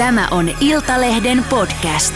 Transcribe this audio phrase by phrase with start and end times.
[0.00, 2.14] Tämä on Iltalehden podcast.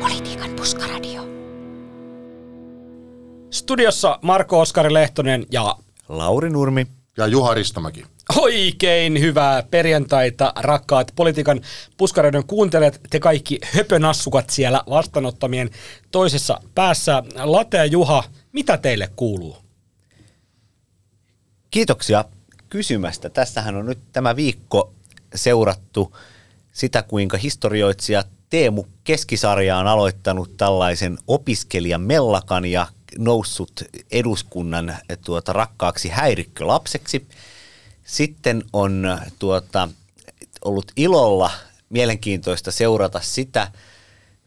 [0.00, 1.22] Politiikan puskaradio.
[3.50, 5.76] Studiossa Marko Oskari Lehtonen ja
[6.08, 6.86] Lauri Nurmi.
[7.16, 8.15] Ja Juha Ristamäki.
[8.36, 11.60] Oikein hyvää perjantaita, rakkaat politiikan
[11.96, 15.70] puskareiden kuuntelijat, te kaikki höpönassukat siellä vastaanottamien
[16.10, 17.22] toisessa päässä.
[17.36, 19.56] Late ja Juha, mitä teille kuuluu?
[21.70, 22.24] Kiitoksia
[22.68, 23.30] kysymästä.
[23.30, 24.92] Tässähän on nyt tämä viikko
[25.34, 26.16] seurattu
[26.72, 32.86] sitä, kuinka historioitsija Teemu Keskisarja on aloittanut tällaisen opiskelijan mellakan ja
[33.18, 33.72] noussut
[34.10, 37.26] eduskunnan tuota, rakkaaksi häirikkölapseksi.
[38.06, 39.88] Sitten on tuota,
[40.64, 41.50] ollut ilolla
[41.88, 43.72] mielenkiintoista seurata sitä,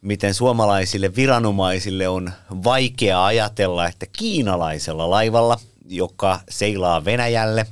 [0.02, 2.32] miten suomalaisille viranomaisille on
[2.64, 7.68] vaikea ajatella, että kiinalaisella laivalla, joka seilaa Venäjälle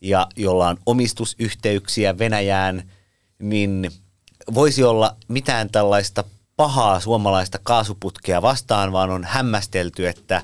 [0.00, 2.90] ja jolla on omistusyhteyksiä Venäjään,
[3.38, 3.90] niin
[4.54, 6.24] voisi olla mitään tällaista
[6.56, 10.42] pahaa suomalaista kaasuputkea vastaan, vaan on hämmästelty, että,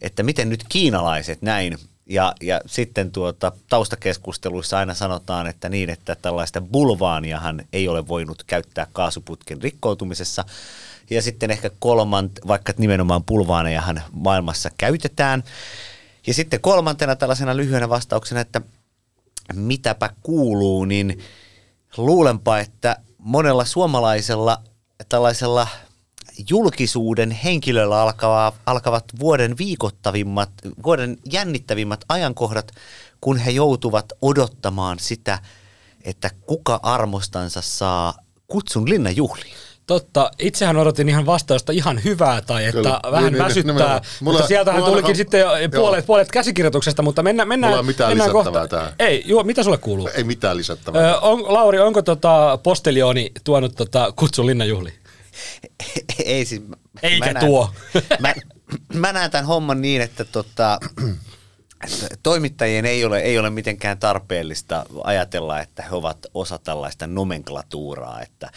[0.00, 6.16] että miten nyt kiinalaiset näin ja, ja sitten tuota, taustakeskusteluissa aina sanotaan, että niin, että
[6.22, 10.44] tällaista bulvaaniahan ei ole voinut käyttää kaasuputken rikkoutumisessa.
[11.10, 15.44] Ja sitten ehkä kolmant, vaikka nimenomaan bulvaanejahan maailmassa käytetään.
[16.26, 18.60] Ja sitten kolmantena tällaisena lyhyenä vastauksena, että
[19.54, 21.18] mitäpä kuuluu, niin
[21.96, 24.62] luulenpa, että monella suomalaisella
[25.08, 25.68] tällaisella
[26.50, 30.50] julkisuuden henkilöllä alkava, alkavat vuoden viikottavimmat,
[30.84, 32.72] vuoden jännittävimmät ajankohdat,
[33.20, 35.38] kun he joutuvat odottamaan sitä,
[36.04, 38.14] että kuka armostansa saa
[38.48, 39.54] kutsun linnanjuhliin.
[39.86, 44.02] Totta, itsehän odotin ihan vastausta ihan hyvää tai että Kyllä, vähän niin, niin, väsyttää, nimenomaan.
[44.20, 45.46] mutta Mulla- sieltähän mulla tulikin ainakaan- sitten jo
[45.80, 46.06] puolet, joo.
[46.06, 48.76] puolet käsikirjoituksesta, mutta mennään, mennään, Mulla ei mitään mennään lisättävää kohta.
[48.76, 48.92] tähän.
[48.98, 50.08] Ei, juo, mitä sulle kuuluu?
[50.14, 51.10] Ei mitään lisättävää.
[51.14, 54.94] Ö, on, Lauri, onko tota postelioni tuonut tota kutsun linnanjuhliin?
[56.24, 57.74] Ei siis, mä- Eikä mä näen- tuo.
[58.20, 58.34] mä,
[58.94, 60.80] mä näen tämän homman niin, että, tota,
[62.22, 68.22] toimittajien ei ole, ei ole mitenkään tarpeellista ajatella, että he ovat osa tällaista nomenklatuuraa.
[68.22, 68.50] Että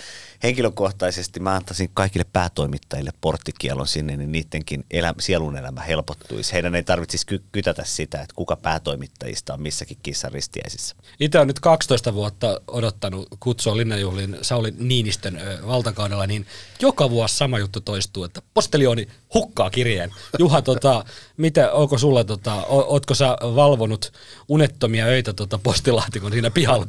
[0.43, 6.53] henkilökohtaisesti mä antaisin kaikille päätoimittajille porttikielon sinne, niin niidenkin elä, sielun elämä helpottuisi.
[6.53, 10.95] Heidän ei tarvitsisi ky- kytätä sitä, että kuka päätoimittajista on missäkin kissan ristiäisissä.
[11.19, 16.45] Itse on nyt 12 vuotta odottanut kutsua linnanjuhliin Sauli Niinistön ö, valtakaudella, niin
[16.81, 20.11] joka vuosi sama juttu toistuu, että postelioni hukkaa kirjeen.
[20.39, 21.05] Juha, tota,
[21.37, 24.13] mitä, onko sulla, tota, o, ootko sä valvonut
[24.47, 26.85] unettomia öitä tota, postilaatikon siinä pihalla,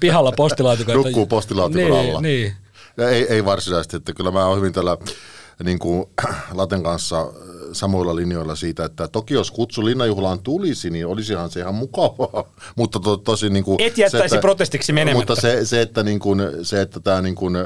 [0.00, 0.94] pihalla, postilaatikon?
[0.96, 2.20] että- Nukkuu postilaatikon niin, alla.
[2.20, 2.54] Niin.
[2.98, 4.96] Ei, ei varsinaisesti, että kyllä mä oon hyvin tällä
[5.64, 6.04] niin kuin
[6.54, 7.28] Laten kanssa äh,
[7.72, 12.44] samoilla linjoilla siitä, että toki jos kutsu linnanjuhlaan tulisi, niin olisihan se ihan mukavaa,
[12.76, 15.32] mutta to, tosi niin kuin, Et jättäisi se, että- protestiksi menemättä.
[15.32, 17.56] Mutta se, se että, niin kuin, se, että tämä niin kuin,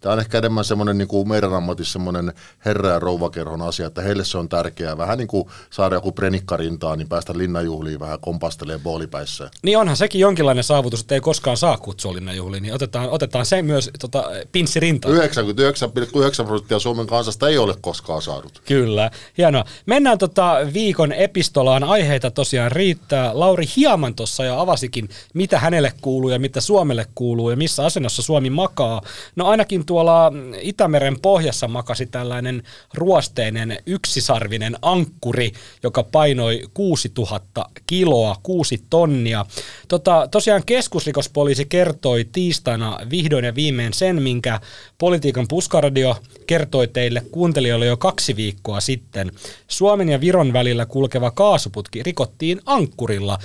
[0.00, 2.32] Tämä on ehkä enemmän semmoinen niin kuin meidän ammatissa semmoinen
[2.64, 4.98] herra- ja rouvakerhon asia, että heille se on tärkeää.
[4.98, 9.50] Vähän niin kuin saada joku prenikka rintaan, niin päästä linnanjuhliin vähän kompastelee boolipäissä.
[9.62, 13.62] Niin onhan sekin jonkinlainen saavutus, että ei koskaan saa kutsua linnanjuhliin, niin otetaan, otetaan se
[13.62, 15.14] myös tota, pinssi rintaan.
[15.14, 18.62] 99,9 prosenttia Suomen kansasta ei ole koskaan saanut.
[18.64, 19.64] Kyllä, hienoa.
[19.86, 21.84] Mennään tota viikon epistolaan.
[21.84, 23.30] Aiheita tosiaan riittää.
[23.34, 28.22] Lauri hieman tuossa jo avasikin, mitä hänelle kuuluu ja mitä Suomelle kuuluu ja missä asennossa
[28.22, 29.02] Suomi makaa.
[29.36, 32.62] No ainakin tuolla Itämeren pohjassa makasi tällainen
[32.94, 35.52] ruosteinen yksisarvinen ankkuri,
[35.82, 39.46] joka painoi 6000 kiloa, 6 tonnia.
[39.88, 44.60] Tota, tosiaan keskusrikospoliisi kertoi tiistaina vihdoin ja viimein sen, minkä
[44.98, 49.32] politiikan puskaradio kertoi teille kuuntelijoille jo kaksi viikkoa sitten.
[49.68, 53.38] Suomen ja Viron välillä kulkeva kaasuputki rikottiin ankkurilla.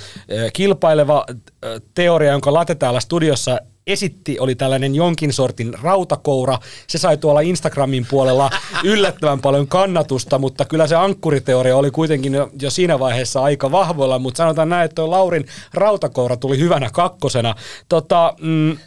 [0.54, 1.26] Kilpaileva
[1.94, 6.60] teoria, jonka Late täällä studiossa esitti, oli tällainen jonkin sortin rautakoura.
[6.88, 8.50] Se sai tuolla Instagramin puolella
[8.84, 14.38] yllättävän paljon kannatusta, mutta kyllä se ankkuriteoria oli kuitenkin jo, siinä vaiheessa aika vahvoilla, mutta
[14.38, 17.56] sanotaan näin, että tuo Laurin rautakoura tuli hyvänä kakkosena.
[17.90, 18.78] Tota, mm,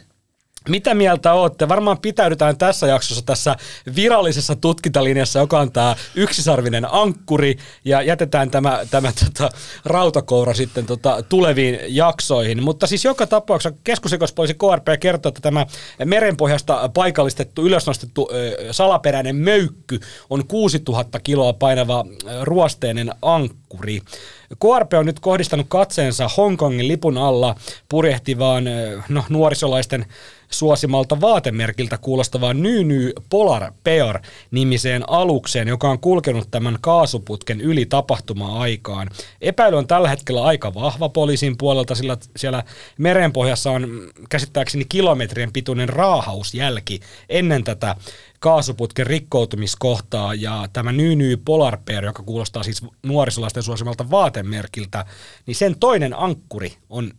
[0.69, 1.67] mitä mieltä olette?
[1.67, 3.55] Varmaan pitäydytään tässä jaksossa tässä
[3.95, 9.49] virallisessa tutkintalinjassa, joka on tämä yksisarvinen ankkuri, ja jätetään tämä, tämä tota,
[9.85, 12.63] rautakoura sitten tota, tuleviin jaksoihin.
[12.63, 15.65] Mutta siis joka tapauksessa keskusrikospoliisi KRP kertoo, että tämä
[16.05, 19.99] merenpohjasta paikallistettu, ylösnostettu ö, salaperäinen möykky
[20.29, 22.05] on 6000 kiloa painava
[22.41, 24.01] ruosteinen ankkuri.
[24.49, 27.55] KRP on nyt kohdistanut katseensa Hongkongin lipun alla
[27.89, 28.63] purjehtivaan
[29.09, 30.05] no, nuorisolaisten
[30.51, 34.19] suosimalta vaatemerkiltä kuulostavaan Nyny Polar Bear
[34.51, 39.09] nimiseen alukseen, joka on kulkenut tämän kaasuputken yli tapahtuma-aikaan.
[39.41, 42.63] Epäily on tällä hetkellä aika vahva poliisin puolelta, sillä siellä
[42.97, 43.87] merenpohjassa on
[44.29, 46.99] käsittääkseni kilometrien pituinen raahausjälki
[47.29, 47.95] ennen tätä
[48.39, 55.05] kaasuputken rikkoutumiskohtaa ja tämä Nyny Polar Bear, joka kuulostaa siis nuorisolaisten suosimalta vaatemerkiltä,
[55.45, 57.11] niin sen toinen ankkuri on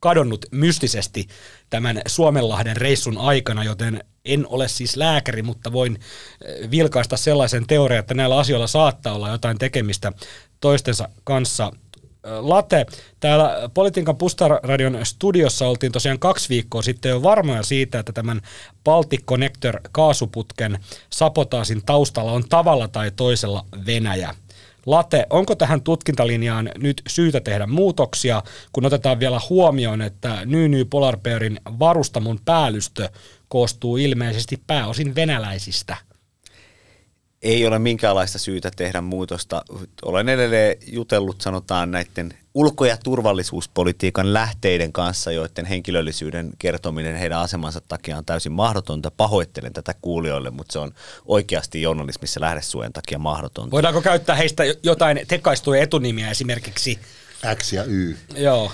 [0.00, 1.28] kadonnut mystisesti
[1.70, 5.98] tämän Suomenlahden reissun aikana, joten en ole siis lääkäri, mutta voin
[6.44, 10.12] eh, vilkaista sellaisen teorian, että näillä asioilla saattaa olla jotain tekemistä
[10.60, 11.72] toistensa kanssa.
[12.24, 12.86] Eh, Late,
[13.20, 18.40] täällä Politiikan Pustaradion studiossa oltiin tosiaan kaksi viikkoa sitten jo varmoja siitä, että tämän
[18.84, 20.78] Baltic Connector kaasuputken
[21.10, 24.34] sapotaasin taustalla on tavalla tai toisella Venäjä.
[24.86, 28.42] Late, onko tähän tutkintalinjaan nyt syytä tehdä muutoksia,
[28.72, 33.08] kun otetaan vielä huomioon, että Nyny Polarbearin varustamon päällystö
[33.48, 36.09] koostuu ilmeisesti pääosin venäläisistä?
[37.42, 39.62] Ei ole minkäänlaista syytä tehdä muutosta.
[40.02, 47.80] Olen edelleen jutellut, sanotaan, näiden ulko- ja turvallisuuspolitiikan lähteiden kanssa, joiden henkilöllisyyden kertominen heidän asemansa
[47.80, 49.10] takia on täysin mahdotonta.
[49.10, 50.94] Pahoittelen tätä kuulijoille, mutta se on
[51.26, 53.70] oikeasti journalismissa lähdesuojan takia mahdotonta.
[53.70, 56.98] Voidaanko käyttää heistä jotain tekaistuja etunimiä esimerkiksi?
[57.54, 58.16] X ja Y.
[58.34, 58.72] Joo.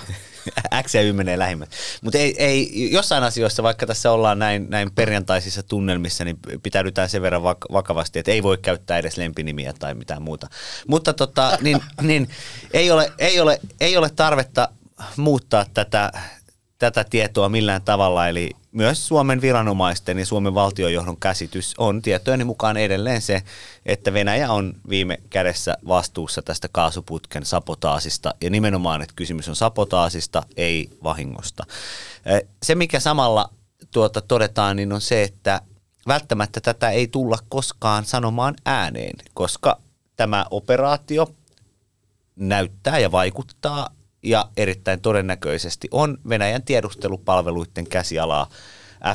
[0.83, 1.69] X ja Y menee lähimmät.
[2.01, 7.21] Mutta ei, ei, jossain asioissa, vaikka tässä ollaan näin, näin perjantaisissa tunnelmissa, niin pitäydytään sen
[7.21, 10.47] verran vak- vakavasti, että ei voi käyttää edes lempinimiä tai mitään muuta.
[10.87, 12.29] Mutta tota, niin, niin
[12.73, 14.69] ei, ole, ei, ole, ei ole tarvetta
[15.17, 16.11] muuttaa tätä,
[16.79, 22.77] tätä tietoa millään tavalla, eli myös Suomen viranomaisten ja Suomen valtiojohdon käsitys on tietojeni mukaan
[22.77, 23.43] edelleen se,
[23.85, 30.43] että Venäjä on viime kädessä vastuussa tästä kaasuputken sapotaasista ja nimenomaan, että kysymys on sapotaasista,
[30.57, 31.65] ei vahingosta.
[32.63, 33.49] Se, mikä samalla
[33.91, 35.61] tuota todetaan, niin on se, että
[36.07, 39.79] välttämättä tätä ei tulla koskaan sanomaan ääneen, koska
[40.15, 41.27] tämä operaatio
[42.35, 43.89] näyttää ja vaikuttaa
[44.23, 48.49] ja erittäin todennäköisesti on Venäjän tiedustelupalveluiden käsialaa.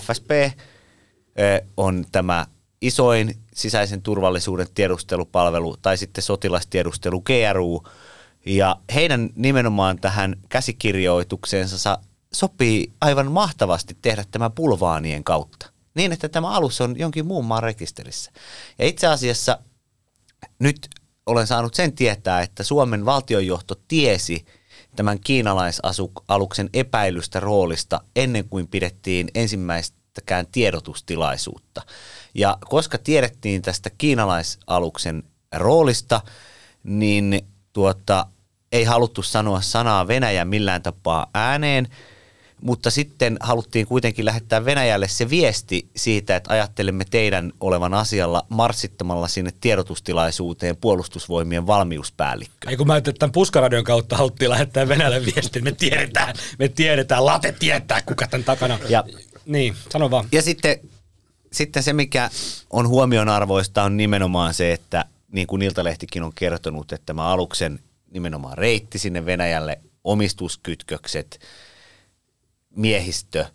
[0.01, 0.31] FSP
[1.77, 2.47] on tämä
[2.81, 7.83] isoin sisäisen turvallisuuden tiedustelupalvelu tai sitten sotilastiedustelu GRU.
[8.47, 11.99] Ja heidän nimenomaan tähän käsikirjoitukseensa
[12.33, 15.71] sopii aivan mahtavasti tehdä tämä pulvaanien kautta.
[15.95, 18.33] Niin, että tämä alus on jonkin muun maan rekisterissä.
[18.79, 19.59] Ja itse asiassa
[20.59, 20.89] nyt
[21.27, 24.45] olen saanut sen tietää, että Suomen valtionjohto tiesi–
[24.97, 31.83] tämän kiinalaisaluksen epäilystä roolista ennen kuin pidettiin ensimmäistäkään tiedotustilaisuutta.
[32.35, 35.23] Ja koska tiedettiin tästä kiinalaisaluksen
[35.55, 36.21] roolista,
[36.85, 37.41] niin
[37.73, 38.27] tuota,
[38.73, 41.89] ei haluttu sanoa sanaa Venäjä millään tapaa ääneen–
[42.63, 49.29] mutta sitten haluttiin kuitenkin lähettää Venäjälle se viesti siitä, että ajattelemme teidän olevan asialla marssittamalla
[49.29, 52.71] sinne tiedotustilaisuuteen puolustusvoimien valmiuspäällikkö.
[52.71, 57.27] Ei kun mä että tämän puskaradion kautta haluttiin lähettää Venäjälle viesti, me tiedetään, me tiedetään,
[57.27, 58.79] late tietää, kuka tämän takana.
[58.89, 59.05] Ja,
[59.47, 60.29] niin, sano vaan.
[60.33, 60.81] Ja sitten,
[61.53, 62.31] sitten se, mikä
[62.71, 67.79] on huomionarvoista, on nimenomaan se, että niin kuin Iltalehtikin on kertonut, että tämä aluksen
[68.11, 71.41] nimenomaan reitti sinne Venäjälle, omistuskytkökset–
[72.77, 73.47] miehistö.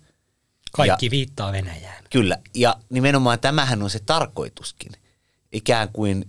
[0.72, 2.04] Kaikki ja, viittaa Venäjään.
[2.10, 4.92] Kyllä, ja nimenomaan tämähän on se tarkoituskin.
[5.52, 6.26] Ikään kuin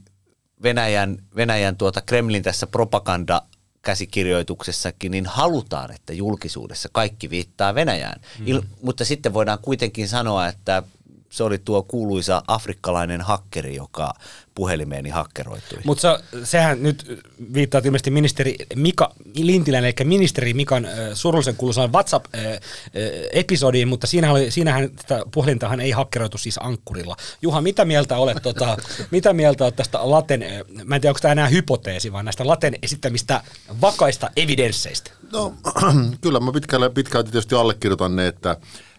[0.63, 3.43] Venäjän, Venäjän tuota Kremlin tässä propaganda
[3.83, 8.21] käsikirjoituksessakin, niin halutaan, että julkisuudessa kaikki viittaa Venäjään.
[8.39, 8.47] Mm.
[8.47, 10.83] Il, mutta sitten voidaan kuitenkin sanoa, että
[11.31, 14.15] se oli tuo kuuluisa afrikkalainen hakkeri, joka
[14.55, 15.79] puhelimeeni hakkeroitui.
[15.85, 17.23] Mutta se, sehän nyt
[17.55, 24.51] viittaa ilmeisesti ministeri Mika Lintilän, eli ministeri Mikan äh, surullisen kuuluisaan WhatsApp-episodiin, mutta siinähän, oli,
[24.51, 27.17] siinähän tätä puhelintahan ei hakkeroitu siis ankkurilla.
[27.43, 28.77] Juha, mitä mieltä olet, tota,
[29.11, 30.45] mitä mieltä olet tästä Laten,
[30.85, 33.43] mä en tiedä onko tämä enää hypoteesi, vaan näistä Laten esittämistä
[33.81, 35.11] vakaista evidensseistä?
[35.33, 35.55] No
[36.23, 38.57] kyllä mä pitkälle, pitkälti tietysti allekirjoitan ne, että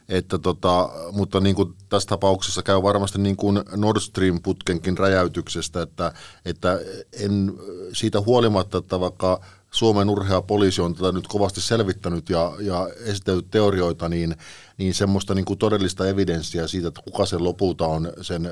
[0.09, 6.13] että tota, mutta niin kuin tässä tapauksessa käy varmasti niin kuin Nord Stream-putkenkin räjäytyksestä, että,
[6.45, 6.79] että
[7.19, 7.53] en
[7.93, 13.51] siitä huolimatta, että vaikka Suomen urhea poliisi on tätä nyt kovasti selvittänyt ja, ja esitellyt
[13.51, 14.35] teorioita, niin,
[14.77, 18.51] niin semmoista niin kuin todellista evidenssiä siitä, että kuka sen lopulta on sen äh,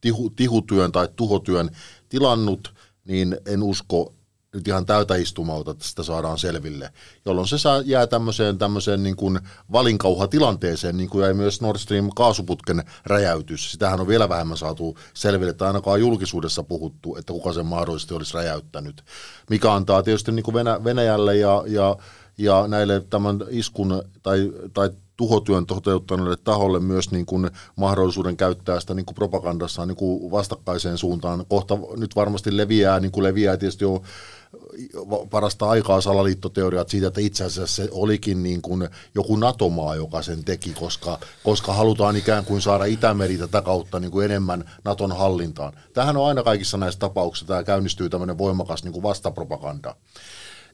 [0.00, 1.70] tihu, tihutyön tai tuhotyön
[2.08, 4.14] tilannut, niin en usko,
[4.54, 6.92] nyt ihan täytäistumalta, että sitä saadaan selville,
[7.24, 9.40] jolloin se saa, jää tämmöiseen, tämmöiseen niin kuin
[9.72, 13.72] valinkauhatilanteeseen, niin kuin jäi myös Nord Stream kaasuputken räjäytys.
[13.72, 18.34] Sitähän on vielä vähemmän saatu selville, että ainakaan julkisuudessa puhuttu, että kuka sen mahdollisesti olisi
[18.34, 19.04] räjäyttänyt,
[19.50, 21.96] mikä antaa tietysti niin kuin Venä, Venäjälle ja, ja,
[22.38, 28.94] ja näille tämän iskun tai, tai tuhotyön toteuttaneelle taholle myös niin kuin mahdollisuuden käyttää sitä
[28.94, 31.46] niin kuin propagandassaan niin kuin vastakkaiseen suuntaan.
[31.48, 34.02] Kohta nyt varmasti leviää, niin kuin leviää tietysti jo
[35.30, 40.44] parasta aikaa salaliittoteoriat siitä, että itse asiassa se olikin niin kuin joku NATO-maa, joka sen
[40.44, 45.72] teki, koska, koska halutaan ikään kuin saada Itämeri tätä kautta niin kuin enemmän Naton hallintaan.
[45.92, 49.96] Tähän on aina kaikissa näissä tapauksissa, tämä käynnistyy tämmöinen voimakas niin kuin vastapropaganda.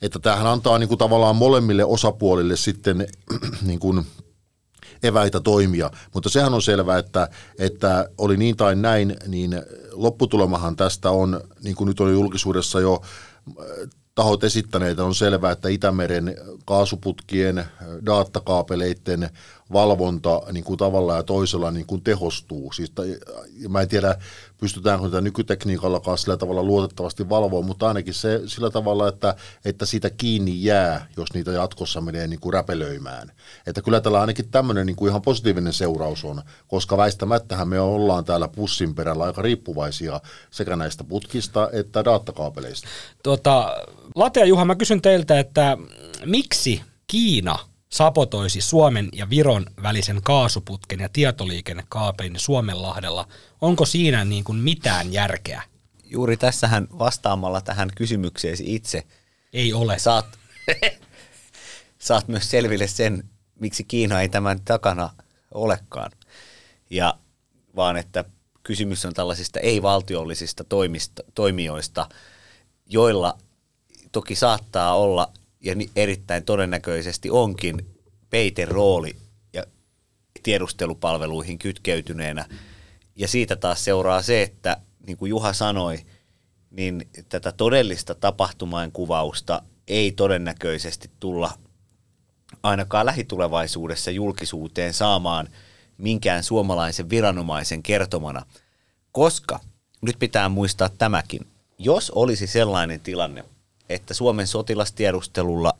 [0.03, 3.07] Että tämähän antaa niin kuin tavallaan molemmille osapuolille sitten
[3.67, 4.07] niin kuin
[5.03, 11.11] eväitä toimia, mutta sehän on selvää, että, että oli niin tai näin, niin lopputulemahan tästä
[11.11, 13.03] on, niin kuin nyt on julkisuudessa jo
[14.15, 17.65] tahot esittäneet, on selvää, että Itämeren kaasuputkien,
[18.07, 19.31] datakaapeleiden
[19.73, 22.73] valvonta niin kuin tavalla ja toisella niin kuin tehostuu.
[22.73, 22.93] Siis,
[23.69, 24.17] mä en tiedä,
[24.61, 29.35] pystytäänkö tätä nykytekniikallakaan sillä tavalla luotettavasti valvoa, mutta ainakin se sillä tavalla, että,
[29.65, 33.33] että siitä kiinni jää, jos niitä jatkossa menee niin kuin räpelöimään.
[33.67, 38.25] Että kyllä tällä ainakin tämmöinen niin kuin ihan positiivinen seuraus on, koska väistämättähän me ollaan
[38.25, 40.21] täällä pussin perällä aika riippuvaisia
[40.51, 42.89] sekä näistä putkista että datakaapeleista.
[43.23, 43.77] Tuota,
[44.15, 45.77] Late ja Juha, mä kysyn teiltä, että
[46.25, 47.59] miksi Kiina
[47.89, 53.29] sapotoisi Suomen ja Viron välisen kaasuputken ja tietoliikennekaapelin Suomenlahdella.
[53.61, 55.63] Onko siinä niin kuin mitään järkeä?
[56.05, 59.03] Juuri tässähän vastaamalla tähän kysymykseesi itse
[59.53, 59.99] ei ole.
[59.99, 60.39] Saat,
[61.99, 63.25] saat myös selville sen,
[63.61, 65.11] miksi Kiina ei tämän takana
[65.55, 66.11] olekaan.
[66.91, 67.15] Ja
[67.77, 68.25] vaan että
[68.63, 72.09] kysymys on tällaisista ei-valtiollisista toimista, toimijoista,
[72.87, 73.39] joilla
[74.13, 77.99] toki saattaa olla ja erittäin todennäköisesti onkin
[78.31, 79.17] peiten rooli
[79.53, 79.65] ja
[80.43, 82.47] tiedustelupalveluihin kytkeytyneenä.
[83.17, 85.99] Ja siitä taas seuraa se, että niin kuin Juha sanoi,
[86.71, 91.51] niin tätä todellista tapahtumain kuvausta ei todennäköisesti tulla
[92.63, 95.49] ainakaan lähitulevaisuudessa julkisuuteen saamaan
[95.99, 98.47] minkään suomalaisen viranomaisen kertomana,
[99.13, 99.61] koska
[100.03, 101.47] nyt pitää muistaa tämäkin.
[101.79, 103.45] Jos olisi sellainen tilanne,
[103.89, 105.75] että Suomen sotilastiedustelulla,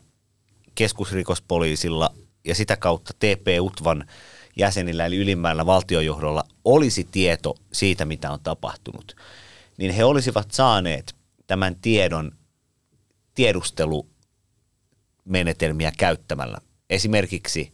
[0.75, 2.13] keskusrikospoliisilla
[2.45, 4.07] ja sitä kautta TP-UTVAN
[4.55, 9.15] jäsenillä eli ylimmällä valtiojohdolla olisi tieto siitä, mitä on tapahtunut,
[9.77, 11.15] niin he olisivat saaneet
[11.47, 12.31] tämän tiedon
[13.35, 16.57] tiedustelumenetelmiä käyttämällä.
[16.89, 17.71] Esimerkiksi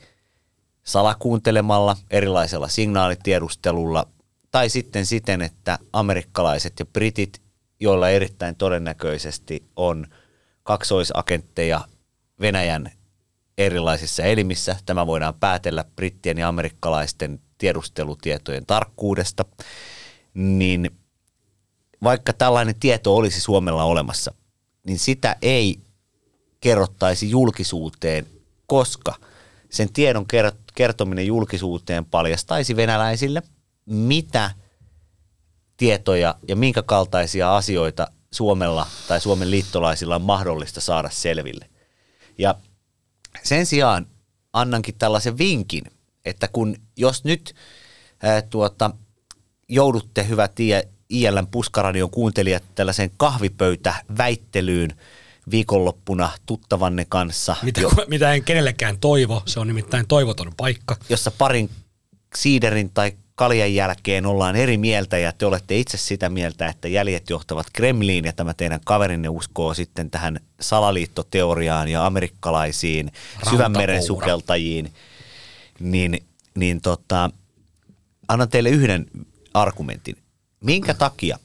[0.84, 4.08] salakuuntelemalla, erilaisella signaalitiedustelulla
[4.52, 7.42] tai sitten siten, että amerikkalaiset ja britit,
[7.80, 10.08] joilla erittäin todennäköisesti on–
[10.66, 11.82] kaksoisagentteja
[12.42, 12.92] Venäjän
[13.58, 14.76] erilaisissa elimissä.
[14.86, 19.46] Tämä voidaan päätellä brittien ja amerikkalaisten tiedustelutietojen tarkkuudesta.
[20.34, 20.92] Niin
[22.04, 24.34] vaikka tällainen tieto olisi Suomella olemassa,
[24.88, 25.80] niin sitä ei
[26.60, 28.26] kerrottaisi julkisuuteen,
[28.68, 29.16] koska
[29.70, 30.26] sen tiedon
[30.76, 33.42] kertominen julkisuuteen paljastaisi venäläisille,
[33.86, 34.52] mitä
[35.78, 41.70] tietoja ja minkä kaltaisia asioita Suomella tai Suomen liittolaisilla on mahdollista saada selville.
[42.38, 42.56] Ja
[43.44, 44.08] sen sijaan
[44.54, 45.84] annankin tällaisen vinkin,
[46.26, 47.56] että kun jos nyt
[48.24, 48.92] ää, tuota,
[49.70, 50.52] joudutte hyvät
[51.10, 54.98] ILN Puskaradion kuuntelijat tällaisen kahvipöytä-väittelyyn
[55.52, 57.56] viikonloppuna tuttavanne kanssa.
[57.64, 60.98] Mitä, jo, mitä en kenellekään toivo, se on nimittäin toivoton paikka.
[61.10, 61.70] Jossa parin
[62.36, 67.30] siiderin tai kaljan jälkeen ollaan eri mieltä ja te olette itse sitä mieltä, että jäljet
[67.30, 73.12] johtavat Kremliin ja tämä teidän kaverinne uskoo sitten tähän salaliittoteoriaan ja amerikkalaisiin
[73.50, 74.94] syvänmeren sukeltajiin,
[75.80, 76.24] niin,
[76.56, 77.30] niin tota,
[78.28, 79.06] annan teille yhden
[79.54, 80.16] argumentin.
[80.60, 81.40] Minkä takia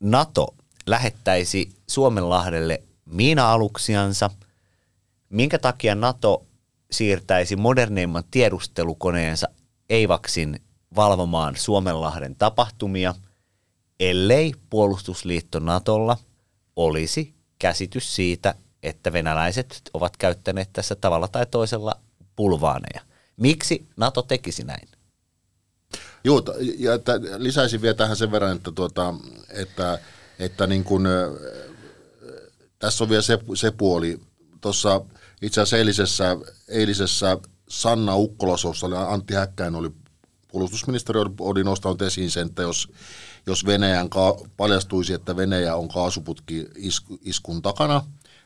[0.00, 0.54] NATO
[0.86, 4.30] lähettäisi Suomenlahdelle miina-aluksiansa?
[5.28, 6.46] Minkä takia NATO
[6.90, 9.48] siirtäisi moderneimman tiedustelukoneensa
[9.90, 10.60] Eivaksin
[10.96, 13.14] valvomaan Suomenlahden tapahtumia,
[14.00, 16.16] ellei puolustusliitto Natolla
[16.76, 21.94] olisi käsitys siitä, että venäläiset ovat käyttäneet tässä tavalla tai toisella
[22.36, 23.00] pulvaaneja.
[23.36, 24.88] Miksi Nato tekisi näin?
[26.24, 26.42] Joo,
[26.78, 29.14] ja että lisäisin vielä tähän sen verran, että, tuota,
[29.50, 29.98] että,
[30.38, 31.08] että niin kun,
[32.78, 34.20] tässä on vielä se, se puoli.
[34.60, 35.00] Tuossa
[35.42, 36.36] itse asiassa eilisessä,
[36.68, 39.90] eilisessä Sanna Ukkolasossa Antti Häkkäin oli
[40.52, 42.88] puolustusministeriö oli nostanut esiin sen, että jos,
[43.46, 48.04] jos Venäjän ka- paljastuisi, että Venäjä on kaasuputki isku, iskun takana,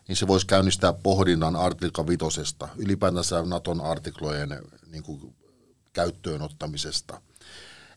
[0.08, 4.60] niin se voisi käynnistää pohdinnan artikla vitosesta, ylipäätänsä Naton artiklojen
[4.90, 5.34] niin kuin,
[5.92, 7.20] käyttöön ottamisesta.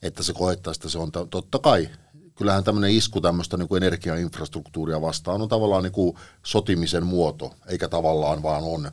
[0.02, 1.90] Että se koettaa, että se on totta kai,
[2.36, 8.44] kyllähän tämmöinen isku tämmöistä niin energiainfrastruktuuria vastaan on tavallaan niin kuin sotimisen muoto, eikä tavallaan
[8.44, 8.92] vaan on.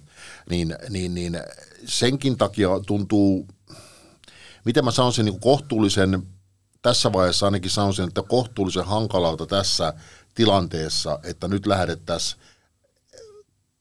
[0.50, 1.40] Niin, niin, niin
[1.85, 3.49] senkin takia tuntuu,
[4.66, 6.23] miten mä sanoisin, niin kohtuullisen,
[6.82, 9.92] tässä vaiheessa ainakin sanoisin, että kohtuullisen hankalalta tässä
[10.35, 12.40] tilanteessa, että nyt lähdettäisiin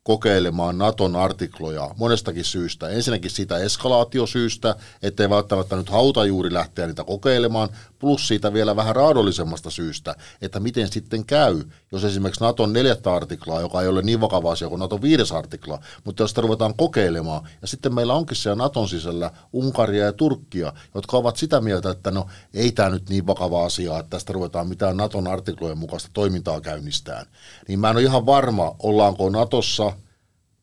[0.04, 2.90] kokeilemaan Naton artikloja monestakin syystä.
[2.90, 7.70] Ensinnäkin sitä eskalaatiosyystä, ettei välttämättä nyt hauta juuri lähteä niitä kokeilemaan,
[8.06, 13.62] plus siitä vielä vähän raadollisemmasta syystä, että miten sitten käy, jos esimerkiksi Naton neljättä artiklaa,
[13.62, 17.50] joka ei ole niin vakava asia kuin Naton viides artikla, mutta jos sitä ruvetaan kokeilemaan,
[17.62, 22.12] ja sitten meillä onkin siellä Naton sisällä Unkaria ja Turkkia, jotka ovat sitä mieltä, että
[22.12, 26.62] no ei tämä nyt niin vakava asia, että tästä ruvetaan mitään Naton artiklojen mukaista toimintaa
[26.62, 27.26] käynnistään,
[27.68, 29.92] niin mä en ole ihan varma, ollaanko Natossa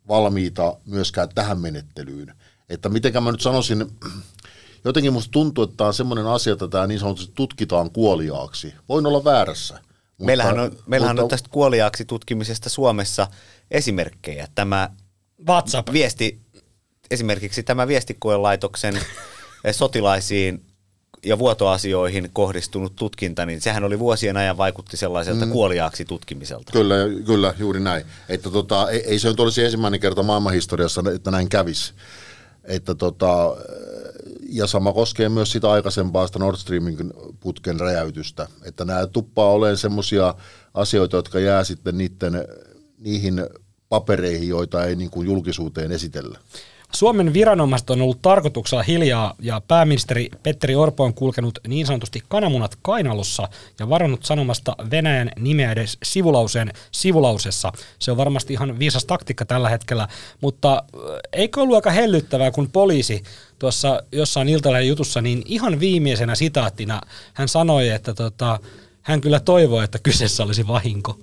[0.09, 2.35] valmiita myöskään tähän menettelyyn.
[2.69, 3.87] Että mitenkä mä nyt sanoisin,
[4.85, 8.75] jotenkin musta tuntuu, että tämä on semmoinen asia, että tämä niin sanotusti tutkitaan kuoliaaksi.
[8.89, 9.75] Voin olla väärässä.
[9.75, 13.27] Mutta, meillähän on, meillähän mutta, on tästä kuoliaaksi tutkimisesta Suomessa
[13.71, 14.49] esimerkkejä.
[14.55, 14.91] Tämä
[15.49, 15.93] WhatsApp.
[15.93, 16.41] viesti,
[17.11, 19.01] esimerkiksi tämä viestikoelaitoksen
[19.73, 20.65] sotilaisiin
[21.25, 25.53] ja vuotoasioihin kohdistunut tutkinta, niin sehän oli vuosien ajan vaikutti sellaiselta mm.
[25.53, 26.73] kuoliaaksi tutkimiselta.
[26.73, 26.95] Kyllä,
[27.27, 28.07] kyllä, juuri näin.
[28.29, 31.93] Että tota, ei, ei se nyt olisi ensimmäinen kerta maailmanhistoriassa, että näin kävisi.
[32.65, 33.57] Että tota,
[34.53, 38.49] ja sama koskee myös sitä aikaisempaa sitä Nord Streamin putken räjäytystä.
[38.65, 40.35] Että nämä tuppaa olemaan semmoisia
[40.75, 42.33] asioita, jotka jää sitten niiden,
[42.99, 43.47] niihin
[43.89, 46.39] papereihin, joita ei niin kuin julkisuuteen esitellä.
[46.95, 52.79] Suomen viranomaiset on ollut tarkoituksella hiljaa ja pääministeri Petteri Orpo on kulkenut niin sanotusti kananmunat
[52.83, 57.73] kainalussa ja varannut sanomasta Venäjän nimeä edes sivulauseen sivulausessa.
[57.99, 60.09] Se on varmasti ihan viisas taktiikka tällä hetkellä,
[60.41, 61.01] mutta äh,
[61.33, 63.23] eikö ollut aika hellyttävää, kun poliisi
[63.59, 67.01] tuossa jossain iltalehden jutussa, niin ihan viimeisenä sitaattina
[67.35, 68.59] hän sanoi, että tota,
[69.03, 71.19] hän kyllä toivoo, että kyseessä olisi vahinko.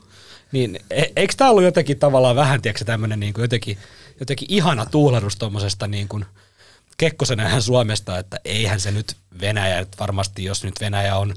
[0.52, 3.78] Niin e- eikö tämä ollut jotenkin tavallaan vähän, tiedätkö, tämmöinen niin jotenkin
[4.20, 6.26] jotenkin ihana tuulahdus tuommoisesta niin kuin
[7.00, 11.34] Kekkosen ajan Suomesta, että eihän se nyt Venäjä, että varmasti jos nyt Venäjä on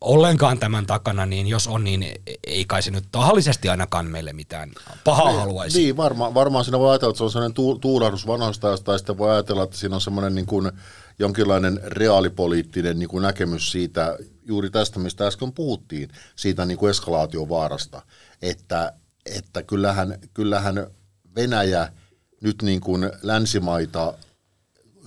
[0.00, 2.06] ollenkaan tämän takana, niin jos on, niin
[2.46, 4.70] ei kai se nyt tahallisesti ainakaan meille mitään
[5.04, 5.78] pahaa niin, haluaisi.
[5.78, 9.18] Niin, varma, varmaan siinä voi ajatella, että se on sellainen tu, tuulahdus vanhasta tai sitten
[9.18, 10.72] voi ajatella, että siinä on semmoinen niin kuin
[11.18, 18.02] jonkinlainen reaalipoliittinen niin kuin näkemys siitä, juuri tästä, mistä äsken puhuttiin, siitä niin kuin eskalaatiovaarasta,
[18.42, 18.92] että,
[19.36, 20.86] että kyllähän, kyllähän
[21.34, 21.92] Venäjä
[22.40, 24.14] nyt niin kuin länsimaita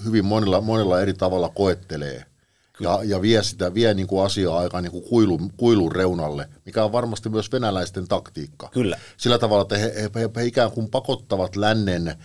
[0.05, 2.25] hyvin monella, monella eri tavalla koettelee
[2.79, 6.83] ja, ja vie sitä vie niin kuin asiaa aika niin kuin kuilun, kuilun reunalle, mikä
[6.83, 8.69] on varmasti myös venäläisten taktiikka.
[8.69, 8.99] Kyllä.
[9.17, 12.15] Sillä tavalla, että he, he, he, he ikään kuin pakottavat lännen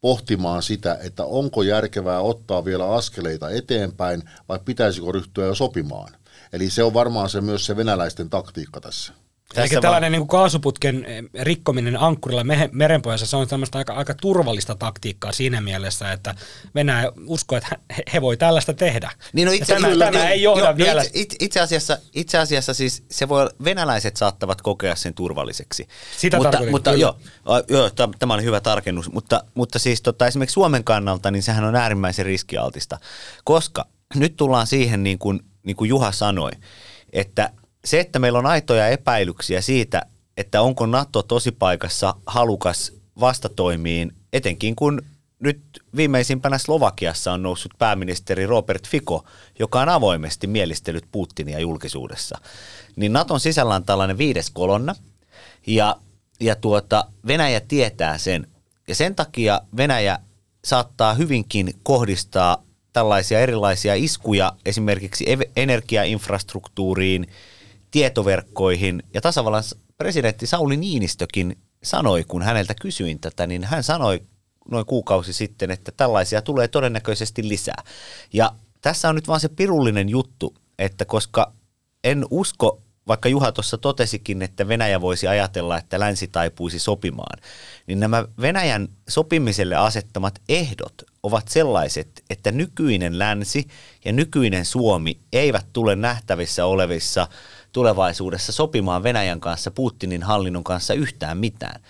[0.00, 6.12] pohtimaan sitä, että onko järkevää ottaa vielä askeleita eteenpäin vai pitäisikö ryhtyä jo sopimaan.
[6.52, 9.12] Eli se on varmaan se myös se venäläisten taktiikka tässä.
[9.56, 14.74] Eli tällainen niin kuin kaasuputken eh, rikkominen ankkurilla merenpohjassa, se on tämmöistä aika, aika turvallista
[14.74, 16.34] taktiikkaa siinä mielessä, että
[16.74, 19.10] Venäjä uskoo, että he, he voi tällaista tehdä.
[19.32, 21.04] Niin no itse, tämä, kyllä, tämä niin, ei johda jo, vielä.
[21.14, 25.88] Itse, itse, asiassa, itse asiassa siis se voi, venäläiset saattavat kokea sen turvalliseksi.
[26.16, 27.02] Sitä mutta, mutta kyllä.
[27.02, 27.16] joo,
[27.68, 31.76] joo, tämä oli hyvä tarkennus, mutta, mutta siis tota, esimerkiksi Suomen kannalta, niin sehän on
[31.76, 32.98] äärimmäisen riskialtista,
[33.44, 36.50] koska nyt tullaan siihen, niin kuin, niin kuin Juha sanoi,
[37.12, 37.50] että
[37.84, 40.02] se, että meillä on aitoja epäilyksiä siitä,
[40.36, 45.02] että onko NATO tosipaikassa halukas vastatoimiin, etenkin kun
[45.38, 45.60] nyt
[45.96, 49.24] viimeisimpänä Slovakiassa on noussut pääministeri Robert Fico,
[49.58, 52.38] joka on avoimesti mielistellyt Putinia julkisuudessa.
[52.96, 54.94] Niin Naton sisällä on tällainen viides kolonna,
[55.66, 55.96] ja,
[56.40, 58.46] ja tuota, Venäjä tietää sen.
[58.88, 60.18] Ja sen takia Venäjä
[60.64, 65.24] saattaa hyvinkin kohdistaa tällaisia erilaisia iskuja esimerkiksi
[65.56, 67.26] energiainfrastruktuuriin–
[67.92, 69.02] tietoverkkoihin.
[69.14, 69.64] Ja tasavallan
[69.98, 74.22] presidentti Sauli Niinistökin sanoi, kun häneltä kysyin tätä, niin hän sanoi
[74.70, 77.82] noin kuukausi sitten, että tällaisia tulee todennäköisesti lisää.
[78.32, 81.52] Ja tässä on nyt vaan se pirullinen juttu, että koska
[82.04, 87.38] en usko, vaikka Juha tuossa totesikin, että Venäjä voisi ajatella, että länsi taipuisi sopimaan,
[87.86, 93.68] niin nämä Venäjän sopimiselle asettamat ehdot ovat sellaiset, että nykyinen länsi
[94.04, 97.28] ja nykyinen Suomi eivät tule nähtävissä olevissa–
[97.72, 101.82] tulevaisuudessa sopimaan Venäjän kanssa, Putinin hallinnon kanssa yhtään mitään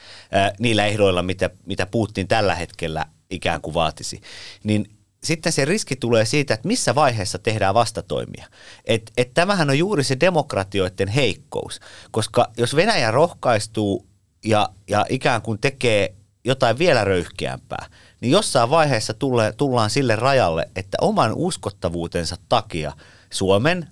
[0.59, 4.21] niillä ehdoilla, mitä, mitä Putin tällä hetkellä ikään kuin vaatisi.
[4.65, 4.87] Niin
[5.25, 8.47] sitten se riski tulee siitä, että missä vaiheessa tehdään vastatoimia.
[8.85, 14.07] Et, et tämähän on juuri se demokratioiden heikkous, koska jos Venäjä rohkaistuu
[14.45, 16.15] ja, ja ikään kuin tekee
[16.45, 17.87] jotain vielä röyhkeämpää,
[18.21, 22.93] niin jossain vaiheessa tulle, tullaan sille rajalle, että oman uskottavuutensa takia
[23.33, 23.89] Suomen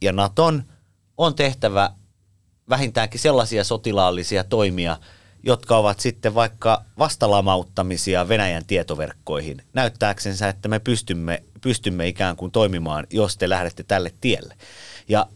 [0.00, 0.64] ja Naton
[1.26, 1.90] on tehtävä
[2.68, 4.96] vähintäänkin sellaisia sotilaallisia toimia,
[5.42, 13.06] jotka ovat sitten vaikka vastalamauttamisia Venäjän tietoverkkoihin, näyttääksensä, että me pystymme, pystymme ikään kuin toimimaan,
[13.10, 14.54] jos te lähdette tälle tielle.
[15.08, 15.26] Ja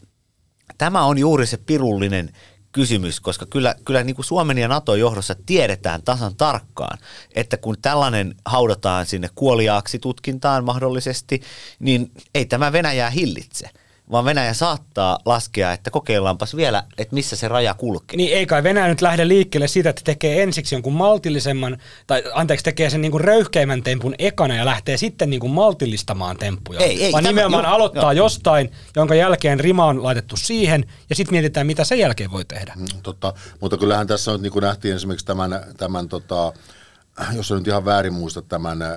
[0.79, 2.33] tämä on juuri se pirullinen
[2.73, 6.99] kysymys, koska kyllä, kyllä niin kuin Suomen ja NATO johdossa tiedetään tasan tarkkaan,
[7.35, 11.43] että kun tällainen haudataan sinne kuoliaaksi tutkintaan mahdollisesti,
[11.79, 13.71] niin ei tämä Venäjää hillitse–
[14.11, 18.17] vaan Venäjä saattaa laskea, että kokeillaanpas vielä, että missä se raja kulkee.
[18.17, 22.65] Niin ei kai Venäjä nyt lähde liikkeelle siitä, että tekee ensiksi jonkun maltillisemman, tai anteeksi,
[22.65, 26.81] tekee sen niinku röyhkeimmän tempun ekana ja lähtee sitten niinku maltillistamaan temppuja.
[26.81, 28.25] Ei, ei, vaan tämä- nimenomaan joo, aloittaa joo.
[28.25, 32.73] jostain, jonka jälkeen rima on laitettu siihen, ja sitten mietitään, mitä sen jälkeen voi tehdä.
[32.77, 36.53] Mm, Totta, mutta kyllähän tässä nyt niin kuin nähtiin esimerkiksi tämän, tämän tota,
[37.37, 38.91] jos en nyt ihan väärin muista, tämän äh,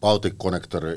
[0.00, 0.94] Baltic Connector äh,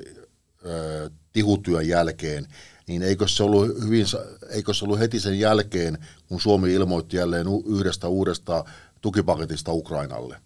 [1.33, 2.47] tihutyön jälkeen,
[2.87, 4.05] niin eikö se, ollut hyvin,
[4.49, 5.97] eikö se ollut heti sen jälkeen,
[6.27, 8.65] kun Suomi ilmoitti jälleen yhdestä uudesta
[9.01, 10.37] tukipaketista Ukrainalle?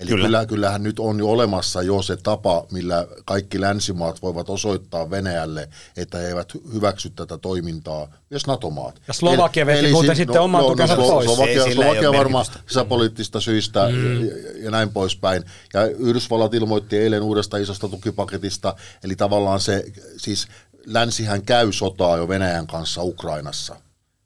[0.00, 0.24] Eli Kyllä.
[0.26, 0.46] Kyllä.
[0.46, 6.18] kyllähän nyt on jo olemassa jo se tapa, millä kaikki länsimaat voivat osoittaa Venäjälle, että
[6.18, 9.00] he eivät hyväksy tätä toimintaa, myös NATO-maat.
[9.08, 11.24] Ja Slovakia Eli- veti eli muuten si- sitten oman tukensa Slo- pois.
[11.26, 12.68] Slovakia, Ei, Slovakia varmaan merkitystä.
[12.70, 14.24] sisäpoliittisista syistä mm.
[14.24, 14.32] ja,
[14.64, 15.44] ja näin poispäin.
[15.74, 19.84] Ja Yhdysvallat ilmoitti eilen uudesta isosta tukipaketista, eli tavallaan se,
[20.16, 20.48] siis
[20.86, 23.76] länsihän käy sotaa jo Venäjän kanssa Ukrainassa,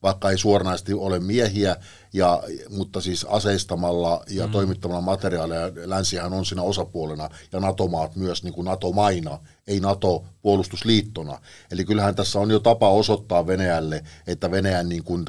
[0.02, 1.76] vaikka ei suoranaisesti ole miehiä,
[2.12, 4.52] ja, mutta siis aseistamalla ja mm.
[4.52, 11.38] toimittamalla materiaaleja, länsihän on siinä osapuolena, ja NATO-maat myös niin kuin NATO-maina, ei NATO-puolustusliittona.
[11.70, 15.24] Eli kyllähän tässä on jo tapa osoittaa Venäjälle, että Venäjän niin kuin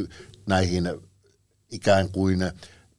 [0.46, 0.90] näihin
[1.72, 2.40] ikään kuin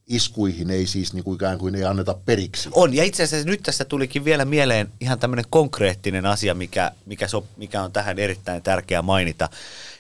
[0.07, 2.69] iskuihin ei siis niin kuin ikään kuin ei anneta periksi.
[2.73, 7.29] On, ja itse asiassa nyt tässä tulikin vielä mieleen ihan tämmöinen konkreettinen asia, mikä, mikä,
[7.29, 9.49] so, mikä on tähän erittäin tärkeää mainita,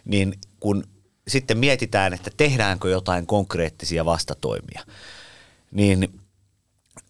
[0.04, 0.84] niin kun
[1.28, 4.84] sitten mietitään, että tehdäänkö jotain konkreettisia vastatoimia,
[5.70, 6.20] niin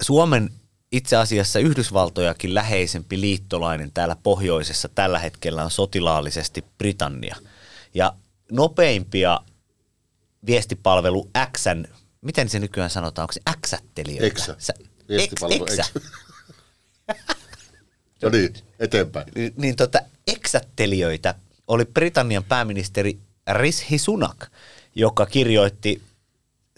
[0.00, 0.50] Suomen
[0.92, 7.36] itse asiassa Yhdysvaltojakin läheisempi liittolainen täällä pohjoisessa tällä hetkellä on sotilaallisesti Britannia.
[7.94, 8.14] Ja
[8.52, 9.40] nopeimpia
[10.46, 11.84] viestipalvelu Xn,
[12.24, 14.26] miten se nykyään sanotaan, onko se X-attelijoita?
[14.26, 14.56] Eksä.
[14.58, 14.74] Sä-
[15.08, 15.82] Viestipalvelu Eksä.
[15.82, 16.00] Eksä.
[18.22, 19.26] No niin, eteenpäin.
[19.56, 21.34] niin tota, eksättelijöitä
[21.68, 23.18] oli Britannian pääministeri
[23.52, 24.46] Rishi Sunak,
[24.94, 26.02] joka kirjoitti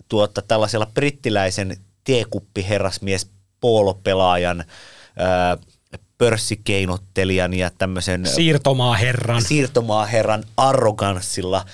[0.08, 3.30] tuota, tällaisella brittiläisen tiekuppiherrasmies
[3.60, 4.64] poolopelaajan,
[5.18, 5.58] ää,
[6.18, 9.42] pörssikeinottelijan ja tämmöisen Siirtomaa herran.
[9.42, 11.64] siirtomaaherran arroganssilla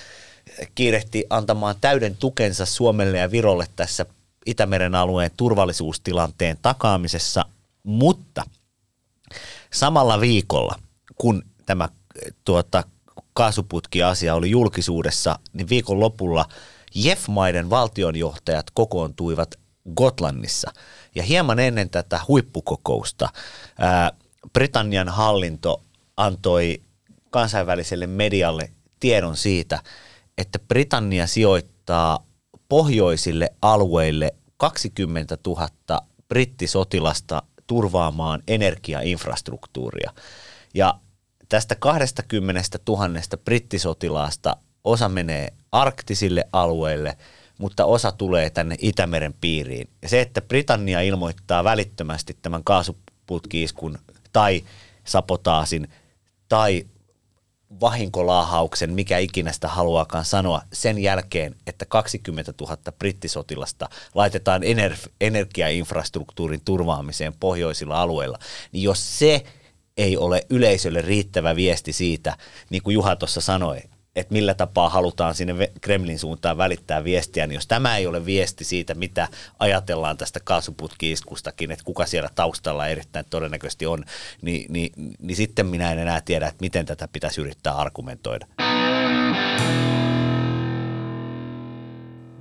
[0.75, 4.05] kiirehti antamaan täyden tukensa Suomelle ja Virolle tässä
[4.45, 7.45] Itämeren alueen turvallisuustilanteen takaamisessa,
[7.83, 8.43] mutta
[9.73, 10.79] samalla viikolla,
[11.15, 11.89] kun tämä
[12.45, 12.83] tuota,
[13.33, 16.45] kaasuputki-asia oli julkisuudessa, niin viikon lopulla
[16.95, 19.59] JEF-maiden valtionjohtajat kokoontuivat
[19.95, 20.71] Gotlannissa.
[21.15, 23.29] Ja hieman ennen tätä huippukokousta
[23.79, 24.11] ää,
[24.53, 25.81] Britannian hallinto
[26.17, 26.81] antoi
[27.29, 29.79] kansainväliselle medialle tiedon siitä,
[30.37, 32.25] että Britannia sijoittaa
[32.69, 35.67] pohjoisille alueille 20 000
[36.27, 40.13] brittisotilasta turvaamaan energiainfrastruktuuria.
[40.73, 40.99] Ja
[41.49, 43.07] tästä 20 000
[43.45, 47.17] brittisotilaasta osa menee arktisille alueille,
[47.57, 49.89] mutta osa tulee tänne Itämeren piiriin.
[50.01, 53.99] Ja se, että Britannia ilmoittaa välittömästi tämän kaasuputkiiskun
[54.33, 54.63] tai
[55.03, 55.87] sapotaasin
[56.49, 56.85] tai
[57.81, 66.61] vahinkolaahauksen, mikä ikinä sitä haluaakaan sanoa, sen jälkeen, että 20 000 brittisotilasta laitetaan ener- energiainfrastruktuurin
[66.65, 68.39] turvaamiseen pohjoisilla alueilla,
[68.71, 69.43] niin jos se
[69.97, 72.37] ei ole yleisölle riittävä viesti siitä,
[72.69, 73.81] niin kuin Juha tuossa sanoi,
[74.15, 78.63] että millä tapaa halutaan sinne Kremlin suuntaan välittää viestiä, niin jos tämä ei ole viesti
[78.63, 79.27] siitä, mitä
[79.59, 84.05] ajatellaan tästä kaasuputki-iskustakin, että kuka siellä taustalla erittäin todennäköisesti on,
[84.41, 88.47] niin, niin, niin sitten minä en enää tiedä, että miten tätä pitäisi yrittää argumentoida.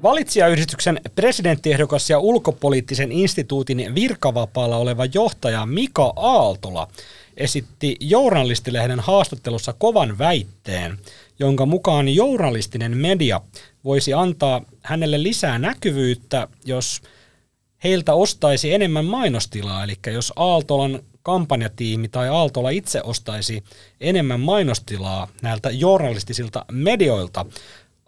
[0.02, 6.88] Valitsijayhdistyksen presidenttiehdokas ja ulkopoliittisen instituutin virkavapaalla oleva johtaja Mika Aaltola
[7.36, 10.98] esitti journalistilehden haastattelussa kovan väitteen,
[11.38, 13.40] jonka mukaan journalistinen media
[13.84, 17.02] voisi antaa hänelle lisää näkyvyyttä, jos
[17.84, 23.64] heiltä ostaisi enemmän mainostilaa, eli jos Aaltolan kampanjatiimi tai Aaltola itse ostaisi
[24.00, 27.46] enemmän mainostilaa näiltä journalistisilta medioilta.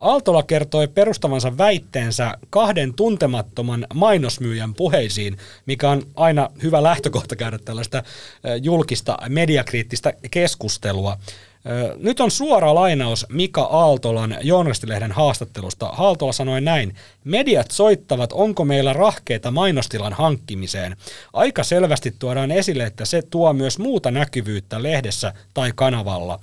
[0.04, 5.36] Aaltola kertoi perustavansa väitteensä kahden tuntemattoman mainosmyyjän puheisiin,
[5.66, 8.02] mikä on aina hyvä lähtökohta käydä tällaista
[8.62, 11.18] julkista mediakriittistä keskustelua.
[11.96, 15.86] Nyt on suora lainaus Mika Aaltolan journalistilehden haastattelusta.
[15.86, 20.96] Aaltola sanoi näin, mediat soittavat, onko meillä rahkeita mainostilan hankkimiseen.
[21.32, 26.40] Aika selvästi tuodaan esille, että se tuo myös muuta näkyvyyttä lehdessä tai kanavalla.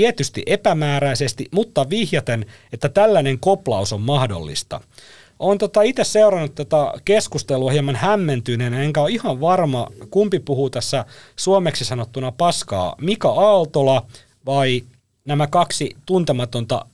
[0.00, 4.80] Tietysti epämääräisesti, mutta vihjaten, että tällainen koplaus on mahdollista.
[5.38, 11.04] Olen tota itse seurannut tätä keskustelua hieman hämmentyneenä, enkä ole ihan varma, kumpi puhuu tässä
[11.36, 12.94] suomeksi sanottuna paskaa.
[13.00, 14.06] Mika Aaltola
[14.46, 14.82] vai
[15.24, 16.86] nämä kaksi tuntematonta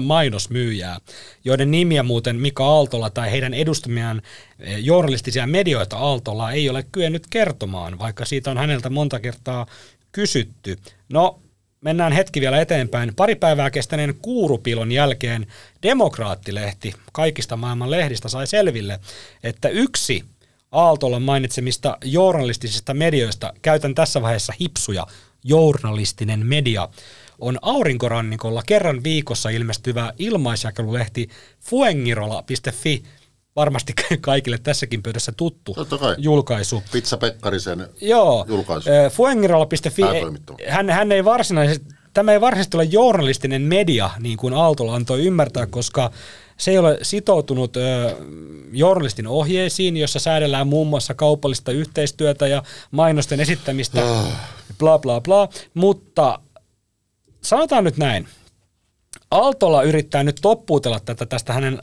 [0.00, 0.98] mainosmyyjää,
[1.44, 4.22] joiden nimiä muuten Mika Aaltola tai heidän edustamiaan
[4.60, 9.66] eh, journalistisia medioita Aaltola ei ole kyennyt kertomaan, vaikka siitä on häneltä monta kertaa
[10.12, 10.78] kysytty.
[11.08, 11.40] No,
[11.86, 13.14] mennään hetki vielä eteenpäin.
[13.14, 15.46] Pari päivää kestäneen kuurupilon jälkeen
[15.82, 19.00] Demokraattilehti kaikista maailman lehdistä sai selville,
[19.42, 20.24] että yksi
[20.72, 25.06] Aaltolan mainitsemista journalistisista medioista, käytän tässä vaiheessa hipsuja,
[25.44, 26.88] journalistinen media,
[27.38, 31.28] on aurinkorannikolla kerran viikossa ilmestyvä ilmaisjakelulehti
[31.60, 33.02] fuengirola.fi,
[33.56, 35.76] varmasti kaikille tässäkin pöydässä tuttu
[36.18, 36.82] julkaisu.
[36.92, 38.44] Pizza Pekkarisen Joo.
[38.48, 38.90] julkaisu.
[39.12, 40.02] Fuengirola.fi,
[40.68, 45.66] hän, hän ei varsinaisesti, tämä ei varsinaisesti ole journalistinen media, niin kuin Aaltola antoi ymmärtää,
[45.66, 46.10] koska
[46.56, 48.16] se ei ole sitoutunut ö,
[48.72, 54.32] journalistin ohjeisiin, jossa säädellään muun muassa kaupallista yhteistyötä ja mainosten esittämistä, ah.
[54.78, 56.38] bla bla bla, mutta
[57.42, 58.28] sanotaan nyt näin,
[59.36, 61.78] Aaltola yrittää nyt toppuutella tätä tästä hänen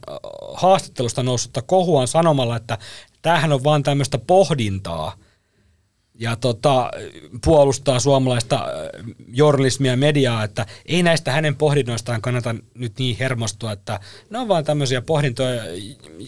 [0.53, 2.77] haastattelusta noussutta kohuaan sanomalla, että
[3.21, 5.17] tämähän on vaan tämmöistä pohdintaa
[6.19, 6.91] ja tota,
[7.45, 8.65] puolustaa suomalaista
[9.27, 14.47] journalismia ja mediaa, että ei näistä hänen pohdinnoistaan kannata nyt niin hermostua, että ne on
[14.47, 15.63] vaan tämmöisiä pohdintoja.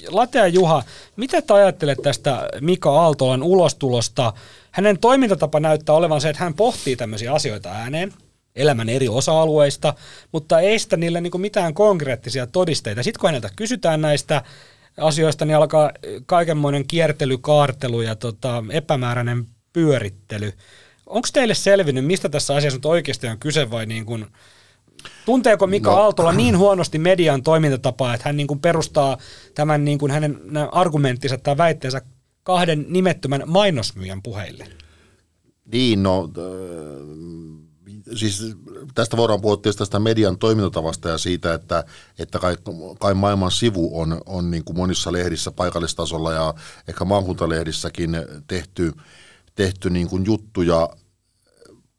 [0.09, 0.83] Latea Juha,
[1.15, 4.33] mitä te ajattelet tästä Mika Aaltolan ulostulosta?
[4.71, 8.13] Hänen toimintatapa näyttää olevan se, että hän pohtii tämmöisiä asioita ääneen–
[8.55, 9.93] elämän eri osa-alueista,
[10.31, 13.03] mutta ei sitä niille niin mitään konkreettisia todisteita.
[13.03, 14.41] Sitten kun häneltä kysytään näistä
[14.97, 15.91] asioista, niin alkaa
[16.25, 20.53] kaikenmoinen kiertely, kaartelu ja tota, epämääräinen pyörittely.
[21.05, 24.25] Onko teille selvinnyt, mistä tässä asiassa nyt oikeasti on kyse vai niin kuin,
[25.25, 25.97] tunteeko Mika no.
[25.97, 29.17] Aaltola niin huonosti median toimintatapaa, että hän niin kuin perustaa
[29.55, 30.39] tämän niin kuin hänen
[30.71, 32.01] argumenttinsa tai väitteensä
[32.43, 34.67] kahden nimettömän mainosmyyjän puheille?
[35.71, 36.29] Niin, no
[38.15, 38.55] siis
[38.95, 41.83] tästä voidaan puhua tästä median toimintatavasta ja siitä, että,
[42.19, 42.57] että kai,
[42.99, 46.53] kai maailman sivu on, on niin kuin monissa lehdissä paikallistasolla ja
[46.87, 48.93] ehkä maakuntalehdissäkin tehty,
[49.55, 50.89] tehty niin kuin juttuja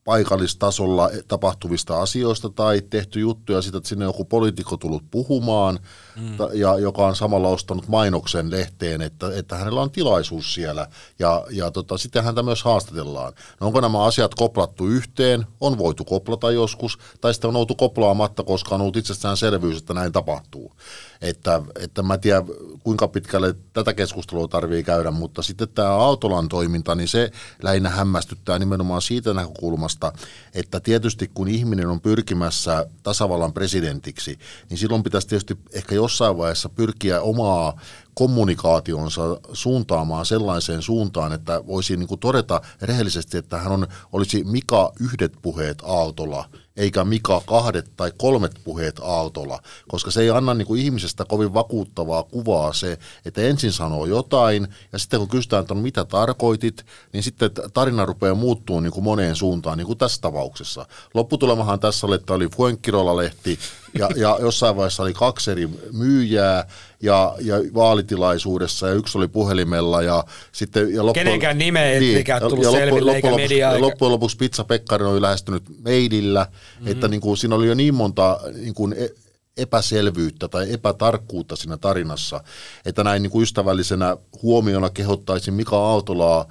[0.07, 5.79] paikallistasolla tapahtuvista asioista tai tehty juttuja siitä, että sinne joku poliitikko tullut puhumaan
[6.17, 6.37] mm.
[6.53, 10.87] ja joka on samalla ostanut mainoksen lehteen, että, että hänellä on tilaisuus siellä
[11.19, 13.33] ja, ja tota, sitten häntä myös haastatellaan.
[13.61, 15.47] No onko nämä asiat koplattu yhteen?
[15.61, 20.13] On voitu koplata joskus tai sitten on oltu koplaamatta, koska on ollut itsestäänselvyys, että näin
[20.13, 20.73] tapahtuu.
[21.21, 22.43] Että, että mä en tiedä,
[22.83, 27.31] kuinka pitkälle tätä keskustelua tarvii käydä, mutta sitten tämä Autolan toiminta, niin se
[27.63, 30.13] lähinnä hämmästyttää nimenomaan siitä näkökulmasta,
[30.55, 34.39] että tietysti kun ihminen on pyrkimässä tasavallan presidentiksi,
[34.71, 37.81] niin silloin pitäisi tietysti ehkä jossain vaiheessa pyrkiä omaa
[38.19, 44.93] kommunikaationsa suuntaamaan sellaiseen suuntaan, että voisi niin kuin todeta rehellisesti, että hän on, olisi Mika
[45.01, 46.45] yhdet puheet Aaltola–
[46.77, 51.55] eikä Mika kahdet tai kolmet puheet Aaltolla, koska se ei anna niin kuin ihmisestä kovin
[51.55, 56.87] vakuuttavaa kuvaa se, että ensin sanoo jotain ja sitten kun kysytään, että on mitä tarkoitit,
[57.13, 60.87] niin sitten tarina rupeaa muuttuu niin kuin moneen suuntaan, niin kuin tässä tapauksessa.
[61.15, 63.59] Lopputulemahan tässä oli, että oli Fuenkirola-lehti
[63.99, 66.67] ja, ja jossain vaiheessa oli kaksi eri myyjää
[67.03, 70.95] ja, ja vaalitilaisuudessa ja yksi oli puhelimella ja sitten...
[70.95, 73.73] Ja loppu, Kenenkään nimeä ei niin, tullut ja selville loppu, eikä mediaa.
[73.73, 76.47] Ja loppujen lopuksi Pizza Pekkarin oli lähestynyt mailillä,
[76.81, 76.87] mm.
[76.87, 79.15] että niin kuin, siinä oli jo niin monta niin kuin e-
[79.57, 82.41] epäselvyyttä tai epätarkkuutta siinä tarinassa,
[82.87, 86.49] että näin niin kuin ystävällisenä huomiona kehottaisin Mika Aaltolaa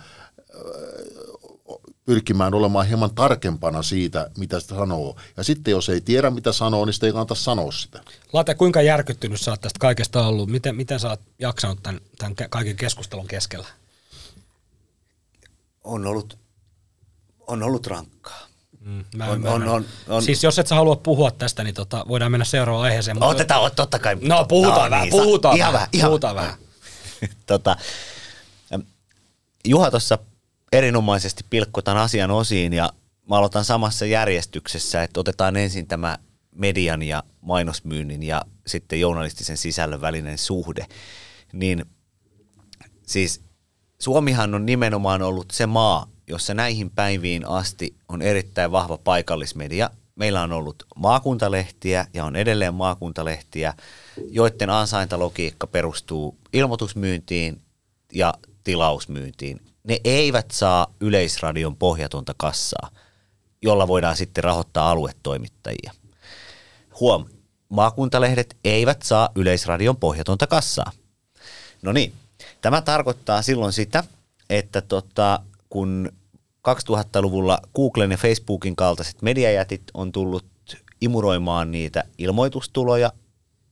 [2.05, 5.15] pyrkimään olemaan hieman tarkempana siitä, mitä sitä sanoo.
[5.37, 8.01] Ja sitten jos ei tiedä, mitä sanoo, niin sitten ei kannata sanoa sitä.
[8.33, 10.49] Late, kuinka järkyttynyt sä oot tästä kaikesta ollut?
[10.49, 13.67] Miten, miten sä oot jaksanut tämän, tämän kaiken keskustelun keskellä?
[15.83, 16.37] On ollut,
[17.47, 18.47] on ollut rankkaa.
[18.79, 22.05] Mm, mä on, on, on, on, siis jos et sä halua puhua tästä, niin tota,
[22.07, 23.17] voidaan mennä seuraavaan aiheeseen.
[23.17, 23.27] Mutta...
[23.27, 24.17] Otetaan, totta kai.
[24.21, 25.87] No puhutaan no, vähän, niin, puhutaan ihan vähän.
[25.93, 26.53] Ihan puhutaan vähän.
[27.47, 27.77] tota,
[29.67, 30.17] Juha tuossa
[30.77, 32.93] erinomaisesti pilkko tämän asian osiin ja
[33.29, 36.17] mä aloitan samassa järjestyksessä, että otetaan ensin tämä
[36.55, 40.85] median ja mainosmyynnin ja sitten journalistisen sisällön välinen suhde.
[41.53, 41.85] Niin
[43.07, 43.41] siis
[44.01, 50.41] Suomihan on nimenomaan ollut se maa, jossa näihin päiviin asti on erittäin vahva paikallismedia meillä
[50.41, 53.73] on ollut maakuntalehtiä ja on edelleen maakuntalehtiä,
[54.29, 57.61] joiden ansaintalogiikka perustuu ilmoitusmyyntiin
[58.13, 58.33] ja
[58.63, 59.61] tilausmyyntiin.
[59.87, 62.89] Ne eivät saa yleisradion pohjatonta kassaa,
[63.61, 65.91] jolla voidaan sitten rahoittaa aluetoimittajia.
[66.99, 67.25] Huom,
[67.69, 70.91] maakuntalehdet eivät saa yleisradion pohjatonta kassaa.
[71.81, 72.13] No niin,
[72.61, 74.03] tämä tarkoittaa silloin sitä,
[74.49, 76.11] että tota, kun
[76.67, 80.45] 2000-luvulla Googlen ja Facebookin kaltaiset mediajätit on tullut
[81.01, 83.11] imuroimaan niitä ilmoitustuloja,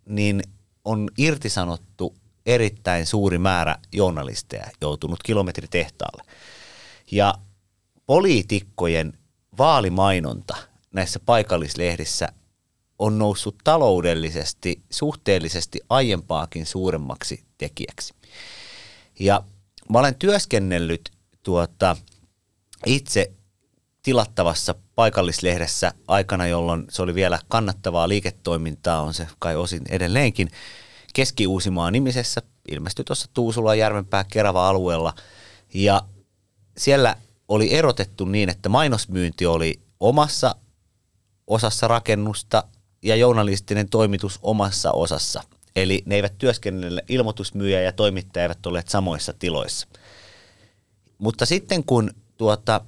[0.05, 0.43] niin
[0.85, 2.15] on irtisanottu
[2.45, 6.23] erittäin suuri määrä journalisteja joutunut kilometritehtaalle.
[7.11, 7.33] Ja
[8.05, 9.13] poliitikkojen
[9.57, 10.55] vaalimainonta
[10.91, 12.29] näissä paikallislehdissä
[12.99, 18.13] on noussut taloudellisesti suhteellisesti aiempaakin suuremmaksi tekijäksi.
[19.19, 19.43] Ja
[19.89, 21.11] mä olen työskennellyt
[21.43, 21.97] tuota,
[22.85, 23.31] itse
[24.03, 30.49] tilattavassa paikallislehdessä aikana, jolloin se oli vielä kannattavaa liiketoimintaa, on se kai osin edelleenkin,
[31.13, 35.13] Keski-Uusimaa nimisessä, ilmestyi tuossa Tuusula, Järvenpää, Kerava alueella.
[35.73, 36.01] Ja
[36.77, 37.15] siellä
[37.47, 40.55] oli erotettu niin, että mainosmyynti oli omassa
[41.47, 42.63] osassa rakennusta
[43.03, 45.43] ja journalistinen toimitus omassa osassa.
[45.75, 49.87] Eli ne eivät työskennelle, ilmoitusmyyjä ja toimittaja eivät olleet samoissa tiloissa.
[51.17, 52.81] Mutta sitten kun tuota,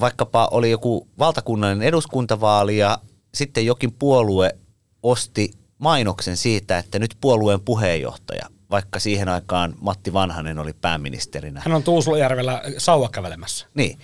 [0.00, 2.98] vaikkapa oli joku valtakunnallinen eduskuntavaali ja
[3.34, 4.58] sitten jokin puolue
[5.02, 11.62] osti mainoksen siitä, että nyt puolueen puheenjohtaja, vaikka siihen aikaan Matti Vanhanen oli pääministerinä.
[11.64, 13.66] Hän on Tuusulajärvellä sauva kävelemässä.
[13.74, 13.98] Niin,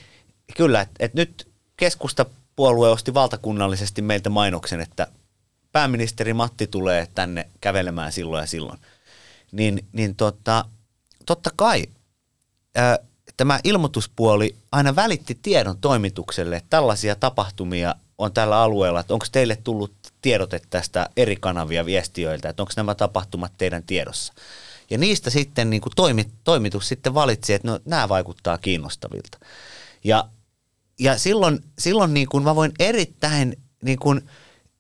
[0.57, 5.07] kyllä, että et nyt keskusta puolue osti valtakunnallisesti meiltä mainoksen, että
[5.73, 8.79] pääministeri Matti tulee tänne kävelemään silloin ja silloin.
[9.53, 10.65] Niin, niin tota,
[11.27, 11.85] totta kai
[12.77, 12.99] ää,
[13.37, 19.57] tämä ilmoituspuoli aina välitti tiedon toimitukselle, että tällaisia tapahtumia on tällä alueella, että onko teille
[19.57, 24.33] tullut tiedote tästä eri kanavia viestiöiltä, että onko nämä tapahtumat teidän tiedossa.
[24.91, 29.39] Ja niistä sitten niin kuin toimi, toimitus sitten valitsi, että no, nämä vaikuttaa kiinnostavilta.
[30.05, 30.29] Ja,
[30.99, 34.21] ja silloin, silloin niin kuin mä voin erittäin niin kuin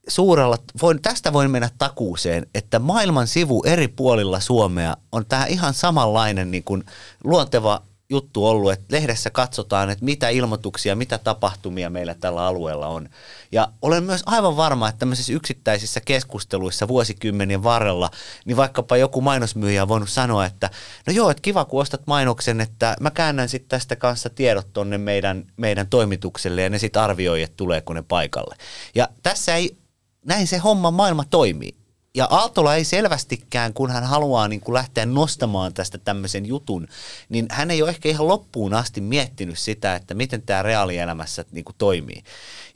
[0.09, 5.75] suurella, voin, tästä voin mennä takuuseen, että maailman sivu eri puolilla Suomea on tämä ihan
[5.75, 6.85] samanlainen niin kuin
[7.25, 13.09] luonteva juttu ollut, että lehdessä katsotaan, että mitä ilmoituksia, mitä tapahtumia meillä tällä alueella on.
[13.53, 18.11] Ja olen myös aivan varma, että tämmöisissä yksittäisissä keskusteluissa vuosikymmenien varrella,
[18.45, 20.71] niin vaikkapa joku mainosmyyjä on voinut sanoa, että
[21.07, 24.99] no joo, että kiva kun ostat mainoksen, että mä käännän sitten tästä kanssa tiedot tonne
[24.99, 28.57] meidän, meidän toimitukselle ja ne sitten arvioi, että tuleeko ne paikalle.
[28.95, 29.77] Ja tässä ei,
[30.25, 31.78] näin se homma maailma toimii.
[32.15, 36.89] Ja Aaltola ei selvästikään, kun hän haluaa niin kuin lähteä nostamaan tästä tämmöisen jutun,
[37.29, 41.65] niin hän ei ole ehkä ihan loppuun asti miettinyt sitä, että miten tämä reaalielämässä niin
[41.65, 42.23] kuin toimii.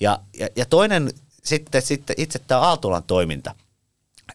[0.01, 1.11] Ja, ja, ja toinen
[1.45, 3.55] sitten, sitten itse tämä Aaltolan toiminta,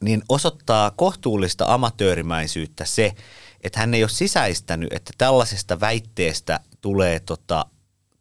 [0.02, 3.14] niin osoittaa kohtuullista amatöörimäisyyttä se,
[3.62, 7.66] että hän ei ole sisäistänyt, että tällaisesta väitteestä tulee tota,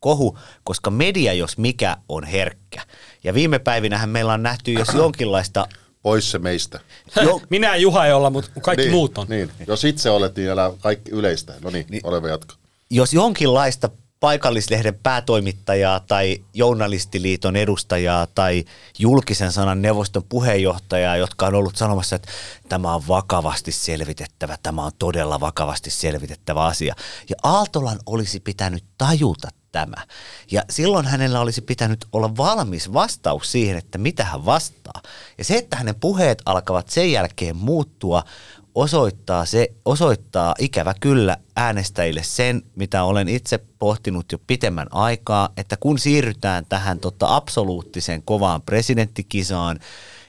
[0.00, 2.82] kohu, koska media, jos mikä, on herkkä.
[3.24, 5.68] Ja viime päivinähän meillä on nähty jos jonkinlaista
[6.06, 6.80] Pois se meistä.
[7.24, 7.40] Jo.
[7.50, 9.26] Minä ja Juha ei olla, mutta kaikki niin, muut on.
[9.28, 9.50] Niin.
[9.66, 11.54] Jos itse olet, niin älä kaikki yleistä.
[11.64, 12.00] No niin, niin.
[12.04, 12.54] oleva jatka.
[12.90, 13.90] jos jonkinlaista
[14.20, 18.64] paikallislehden päätoimittajaa tai journalistiliiton edustajaa tai
[18.98, 22.28] julkisen sanan neuvoston puheenjohtajaa, jotka on ollut sanomassa, että
[22.68, 26.94] tämä on vakavasti selvitettävä, tämä on todella vakavasti selvitettävä asia.
[27.28, 30.06] Ja Aaltolan olisi pitänyt tajuta tämä.
[30.50, 35.02] Ja silloin hänellä olisi pitänyt olla valmis vastaus siihen, että mitä hän vastaa.
[35.38, 38.22] Ja se, että hänen puheet alkavat sen jälkeen muuttua,
[38.74, 45.76] osoittaa, se, osoittaa ikävä kyllä äänestäjille sen, mitä olen itse pohtinut jo pitemmän aikaa, että
[45.76, 49.78] kun siirrytään tähän tota absoluuttisen kovaan presidenttikisaan,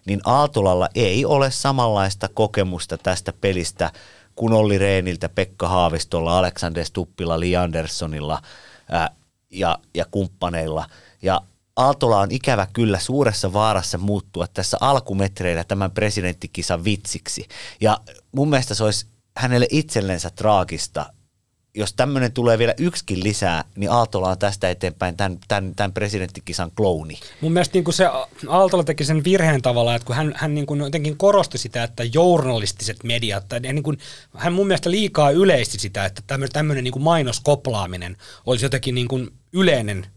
[0.06, 3.92] niin Aaltolalla ei ole samanlaista kokemusta tästä pelistä
[4.36, 8.42] kuin Olli Reeniltä, Pekka Haavistolla, Alexander Stuppilla, Li Anderssonilla
[9.52, 10.90] ja, ja kumppaneilla.
[11.22, 11.42] Ja
[11.76, 17.48] Aaltola on ikävä kyllä suuressa vaarassa muuttua tässä alkumetreillä tämän presidenttikisan vitsiksi.
[17.82, 17.98] Ja
[18.32, 19.06] mun mielestä se olisi
[19.38, 21.14] hänelle itsellensä traagista,
[21.78, 26.72] jos tämmöinen tulee vielä yksikin lisää, niin Aaltola on tästä eteenpäin tämän, tämän, tämän presidenttikisan
[26.72, 27.20] klouni.
[27.41, 28.06] Mun mielestä niin kuin se
[28.47, 32.04] Aaltola teki sen virheen tavalla, että kun hän, hän niin kuin jotenkin korosti sitä, että
[32.04, 33.97] journalistiset mediat, tai niin kuin,
[34.36, 39.08] hän mun mielestä liikaa yleisti sitä, että tämmöinen, tämmöinen niin kuin mainoskoplaaminen olisi jotenkin niin
[39.08, 40.08] kuin yleinen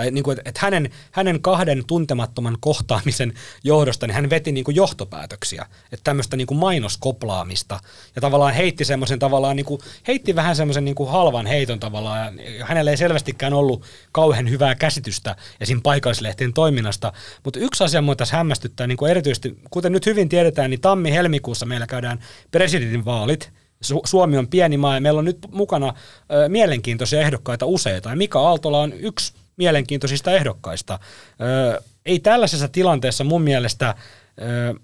[0.00, 3.32] tai niin kuin, että, hänen, hänen kahden tuntemattoman kohtaamisen
[3.64, 7.80] johdosta, niin hän veti niin kuin johtopäätöksiä, että tämmöistä niin kuin mainoskoplaamista,
[8.14, 12.38] ja tavallaan heitti semmoisen tavallaan, niin kuin, heitti vähän semmoisen niin kuin halvan heiton tavallaan,
[12.58, 15.82] ja hänellä ei selvästikään ollut kauhean hyvää käsitystä esim.
[15.82, 17.12] paikallislehtien toiminnasta,
[17.44, 21.66] mutta yksi asia mua tässä hämmästyttää, niin kuin erityisesti, kuten nyt hyvin tiedetään, niin tammi-helmikuussa
[21.66, 22.18] meillä käydään
[22.50, 23.52] presidentinvaalit,
[23.84, 25.94] Su- Suomi on pieni maa ja meillä on nyt mukana
[26.32, 28.10] ö, mielenkiintoisia ehdokkaita useita.
[28.10, 30.98] Ja Mika Aaltola on yksi mielenkiintoisista ehdokkaista.
[31.40, 33.94] Ö, ei tällaisessa tilanteessa mun mielestä
[34.40, 34.80] ö,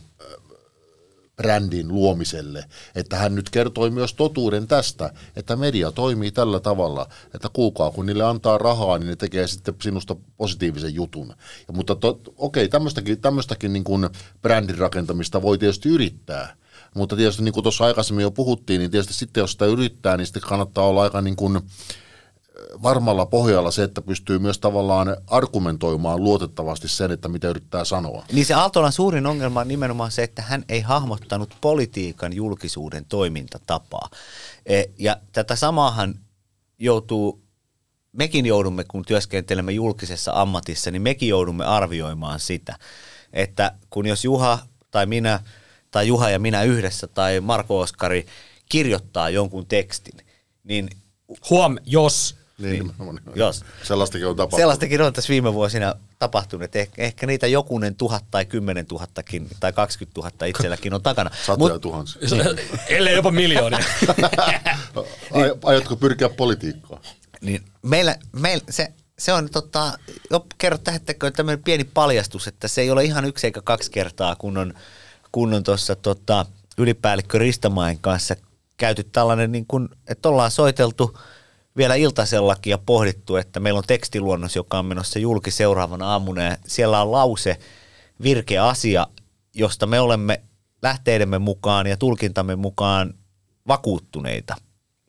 [1.36, 2.66] brändin luomiselle,
[2.96, 8.06] että hän nyt kertoi myös totuuden tästä, että media toimii tällä tavalla, että kuukaa kun
[8.06, 11.28] niille antaa rahaa, niin ne tekee sitten sinusta positiivisen jutun.
[11.68, 14.10] Ja, mutta to, okei, tämmöistäkin, tämmöistäkin niin kuin
[14.42, 16.56] brändin rakentamista voi tietysti yrittää,
[16.96, 20.28] mutta tietysti niin kuin tuossa aikaisemmin jo puhuttiin, niin tietysti sitten jos sitä yrittää, niin
[20.28, 21.62] sitten kannattaa olla aika niin kuin,
[22.84, 28.26] varmalla pohjalla se, että pystyy myös tavallaan argumentoimaan luotettavasti sen, että mitä yrittää sanoa.
[28.32, 34.10] Niin se Aaltolan suurin ongelma on nimenomaan se, että hän ei hahmottanut politiikan julkisuuden toimintatapaa.
[34.66, 36.16] E, ja tätä samaahan
[36.80, 37.42] joutuu,
[38.12, 42.76] mekin joudumme, kun työskentelemme julkisessa ammatissa, niin mekin joudumme arvioimaan sitä,
[43.34, 44.60] että kun jos Juha
[44.92, 45.40] tai minä
[45.92, 48.26] tai Juha ja minä yhdessä tai Marko Oskari
[48.70, 50.26] kirjoittaa jonkun tekstin,
[50.64, 50.90] niin
[51.50, 53.16] Huom, jos niin, niin.
[53.16, 53.22] niin.
[53.36, 53.66] Jos.
[53.84, 54.62] Sellaistakin on tapahtunut.
[54.62, 56.76] Sellaistakin on tässä viime vuosina tapahtunut.
[56.76, 61.32] Eh, ehkä niitä jokunen tuhat tai kymmenen tuhattakin tai 20 tuhatta itselläkin on takana.
[61.46, 62.22] Satoja Mut, tuhansia.
[62.90, 63.80] Ellei jopa miljoonia.
[65.64, 67.02] Aiotko pyrkiä politiikkaan?
[67.42, 70.00] Niin meillä, meillä se, se on tota,
[70.32, 74.36] jo kerro tähettekö tämmöinen pieni paljastus, että se ei ole ihan yksi eikä kaksi kertaa,
[74.36, 74.74] kun on,
[75.32, 76.46] kun on tuossa tota,
[76.78, 78.36] ylipäällikkö Ristamäen kanssa
[78.78, 81.18] käyty tällainen, niin kuin, että ollaan soiteltu–
[81.78, 86.58] vielä iltasellakin ja pohdittu, että meillä on tekstiluonnos, joka on menossa julki seuraavana aamuna ja
[86.68, 87.58] siellä on lause,
[88.24, 89.08] virkeä asia,
[89.54, 90.42] josta me olemme
[90.82, 93.14] lähteidemme mukaan ja tulkintamme mukaan
[93.68, 94.56] vakuuttuneita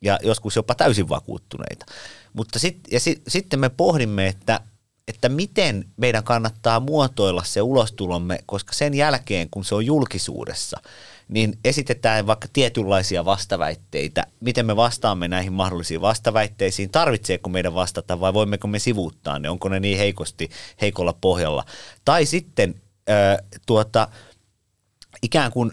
[0.01, 1.85] ja joskus jopa täysin vakuuttuneita.
[2.33, 4.59] Mutta sit, ja sit, sitten me pohdimme, että,
[5.07, 10.81] että miten meidän kannattaa muotoilla se ulostulomme, koska sen jälkeen, kun se on julkisuudessa–
[11.27, 14.25] niin esitetään vaikka tietynlaisia vastaväitteitä.
[14.39, 16.89] Miten me vastaamme näihin mahdollisiin vastaväitteisiin?
[16.89, 19.49] Tarvitseeko meidän vastata vai voimmeko me sivuuttaa ne?
[19.49, 20.49] Onko ne niin heikosti,
[20.81, 21.65] heikolla pohjalla?
[22.05, 24.07] Tai sitten äh, tuota,
[25.23, 25.71] ikään kuin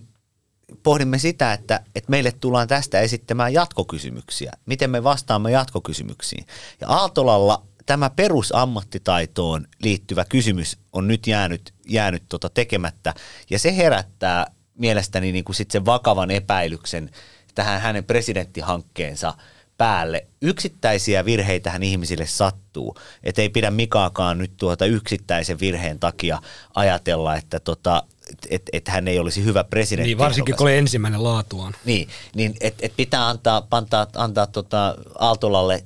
[0.82, 4.52] pohdimme sitä, että, että meille tullaan tästä esittämään jatkokysymyksiä.
[4.66, 6.46] Miten me vastaamme jatkokysymyksiin?
[6.80, 13.14] Ja Aaltolalla tämä perusammattitaitoon liittyvä kysymys on nyt jäänyt, jäänyt tota tekemättä,
[13.50, 14.46] ja se herättää
[14.79, 17.11] mielestäni niin kuin sit sen vakavan epäilyksen
[17.55, 19.35] tähän hänen presidenttihankkeensa
[19.79, 20.27] päälle.
[20.43, 22.97] Yksittäisiä virheitähän ihmisille sattuu.
[23.22, 26.43] Että ei pidä Mikaakaan nyt tuota yksittäisen virheen takia
[26.75, 28.03] ajatella, että tota,
[28.51, 30.09] että et hän ei olisi hyvä presidentti.
[30.09, 31.75] Niin, varsinkin kun oli ensimmäinen laatuaan.
[31.85, 35.85] Niin, niin että et pitää antaa, pantaa, antaa tota Aaltolalle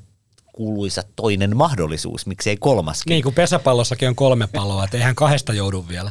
[0.53, 3.11] kuuluisa toinen mahdollisuus, miksei kolmaskin.
[3.11, 6.11] Niin, kun pesäpallossakin on kolme palloa, että eihän kahdesta joudu vielä.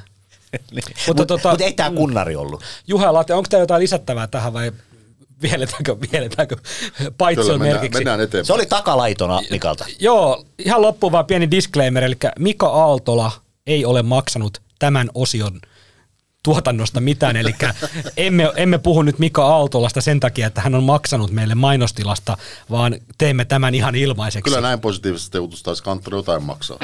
[0.71, 0.83] Niin.
[1.07, 2.63] Mutta Mut, tota, mut ei tämä kunnari ollut.
[2.87, 4.71] Juha Latte, onko tämä jotain lisättävää tähän vai
[5.41, 6.55] vieletäänkö, vieletäänkö
[7.17, 7.99] paitsi merkiksi?
[7.99, 8.45] Mennään eteenpäin.
[8.45, 9.85] Se oli takalaitona Mikalta.
[9.99, 13.31] Joo, ihan loppuun vaan pieni disclaimer, eli Mika Aaltola
[13.67, 15.59] ei ole maksanut tämän osion
[16.43, 17.55] tuotannosta mitään, eli
[18.17, 22.37] emme, emme puhu nyt Mika Aaltolasta sen takia, että hän on maksanut meille mainostilasta,
[22.71, 24.43] vaan teemme tämän ihan ilmaiseksi.
[24.51, 26.77] Kyllä näin positiivisesti utusta, että kanttori jotain maksaa.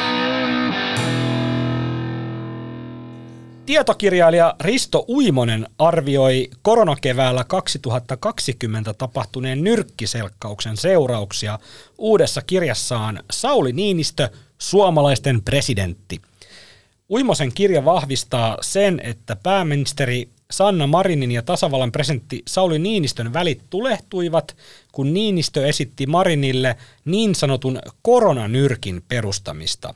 [3.66, 11.60] Tietokirjailija Risto Uimonen arvioi koronakeväällä 2020 tapahtuneen nyrkkiselkkauksen seurauksia
[11.98, 16.22] uudessa kirjassaan Sauli Niinistö, suomalaisten presidentti.
[17.10, 24.58] Uimosen kirja vahvistaa sen, että pääministeri Sanna Marinin ja tasavallan presidentti Sauli Niinistön välit tulehtuivat,
[24.92, 29.94] kun Niinistö esitti Marinille niin sanotun koronanyrkin perustamista.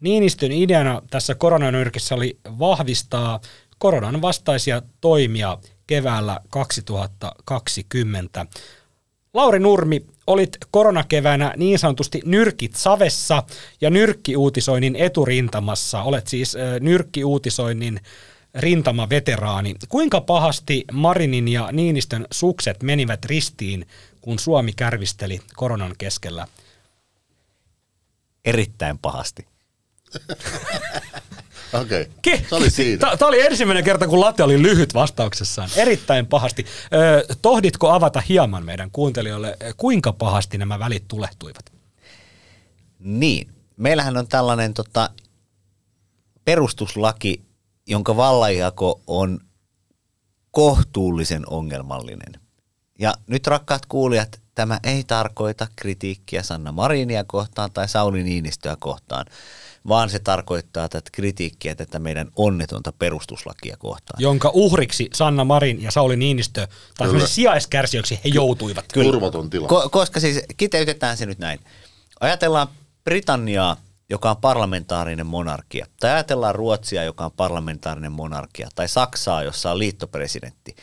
[0.00, 3.40] Niinistön ideana tässä koronanyrkissä oli vahvistaa
[3.78, 8.46] koronan vastaisia toimia keväällä 2020.
[9.34, 13.42] Lauri Nurmi, olit koronakeväänä niin sanotusti nyrkit savessa
[13.80, 16.02] ja nyrkkiuutisoinnin eturintamassa.
[16.02, 18.00] Olet siis nyrkkiuutisoinnin
[18.54, 19.74] rintamaveteraani.
[19.88, 23.86] Kuinka pahasti Marinin ja Niinistön sukset menivät ristiin,
[24.20, 26.46] kun Suomi kärvisteli koronan keskellä?
[28.44, 29.46] Erittäin pahasti.
[31.80, 32.48] Okei, okay.
[32.48, 33.16] se oli siinä.
[33.16, 35.70] Tämä oli ensimmäinen kerta, kun Latte oli lyhyt vastauksessaan.
[35.76, 36.66] Erittäin pahasti.
[36.94, 41.72] Ö, tohditko avata hieman meidän kuuntelijoille, kuinka pahasti nämä välit tulehtuivat?
[42.98, 43.48] Niin.
[43.76, 45.10] Meillähän on tällainen tota,
[46.44, 47.44] perustuslaki,
[47.86, 49.40] jonka vallanjako on
[50.50, 52.40] kohtuullisen ongelmallinen.
[52.98, 59.26] Ja nyt rakkaat kuulijat, tämä ei tarkoita kritiikkiä Sanna Marinia kohtaan tai Sauli Niinistöä kohtaan,
[59.88, 64.22] vaan se tarkoittaa tätä kritiikkiä tätä meidän onnetonta perustuslakia kohtaan.
[64.22, 66.68] Jonka uhriksi Sanna Marin ja Sauli Niinistö,
[66.98, 68.84] tai sijaiskärsijöksi he joutuivat.
[68.92, 69.12] Kyllä.
[69.12, 69.68] Turvaton tila.
[69.68, 71.60] Ko- koska siis kiteytetään se nyt näin.
[72.20, 72.68] Ajatellaan
[73.04, 73.76] Britanniaa,
[74.10, 79.78] joka on parlamentaarinen monarkia, tai ajatellaan Ruotsia, joka on parlamentaarinen monarkia, tai Saksaa, jossa on
[79.78, 80.76] liittopresidentti,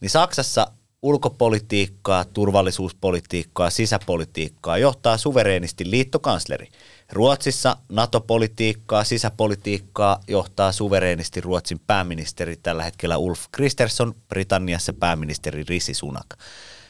[0.00, 0.66] niin Saksassa
[1.02, 6.68] ulkopolitiikkaa, turvallisuuspolitiikkaa, sisäpolitiikkaa johtaa suvereenisti liittokansleri.
[7.12, 16.26] Ruotsissa NATO-politiikkaa, sisäpolitiikkaa johtaa suvereenisti Ruotsin pääministeri tällä hetkellä Ulf Kristersson, Britanniassa pääministeri Rishi Sunak.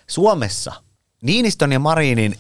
[0.07, 0.73] Suomessa
[1.23, 2.39] Niinistön ja Marinin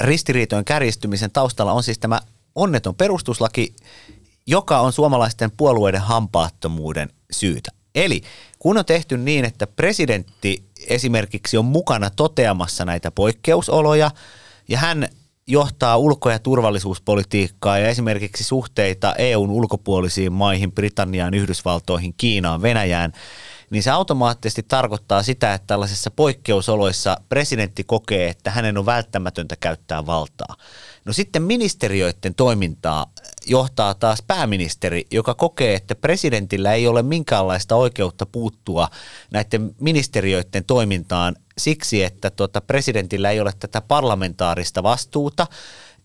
[0.00, 2.20] ristiriitojen kärjistymisen taustalla on siis tämä
[2.54, 3.74] onneton perustuslaki,
[4.46, 7.81] joka on suomalaisten puolueiden hampaattomuuden syytä.
[7.94, 8.22] Eli
[8.58, 14.10] kun on tehty niin, että presidentti esimerkiksi on mukana toteamassa näitä poikkeusoloja
[14.68, 15.08] ja hän
[15.46, 23.12] johtaa ulko- ja turvallisuuspolitiikkaa ja esimerkiksi suhteita EUn ulkopuolisiin maihin, Britanniaan, Yhdysvaltoihin, Kiinaan, Venäjään,
[23.70, 30.06] niin se automaattisesti tarkoittaa sitä, että tällaisissa poikkeusoloissa presidentti kokee, että hänen on välttämätöntä käyttää
[30.06, 30.56] valtaa.
[31.04, 33.12] No sitten ministeriöiden toimintaa
[33.46, 38.88] johtaa taas pääministeri, joka kokee, että presidentillä ei ole minkäänlaista oikeutta puuttua
[39.30, 45.46] näiden ministeriöiden toimintaan siksi, että tuota, presidentillä ei ole tätä parlamentaarista vastuuta.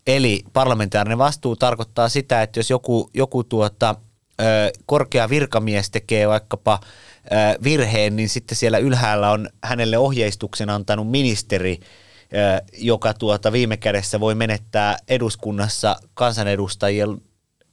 [0.06, 3.94] Eli parlamentaarinen vastuu tarkoittaa sitä, että jos joku, joku tuota,
[4.86, 6.80] korkea virkamies tekee vaikkapa
[7.62, 11.80] virheen, niin sitten siellä ylhäällä on hänelle ohjeistuksen antanut ministeri,
[12.78, 17.20] joka tuota viime kädessä voi menettää eduskunnassa kansanedustajien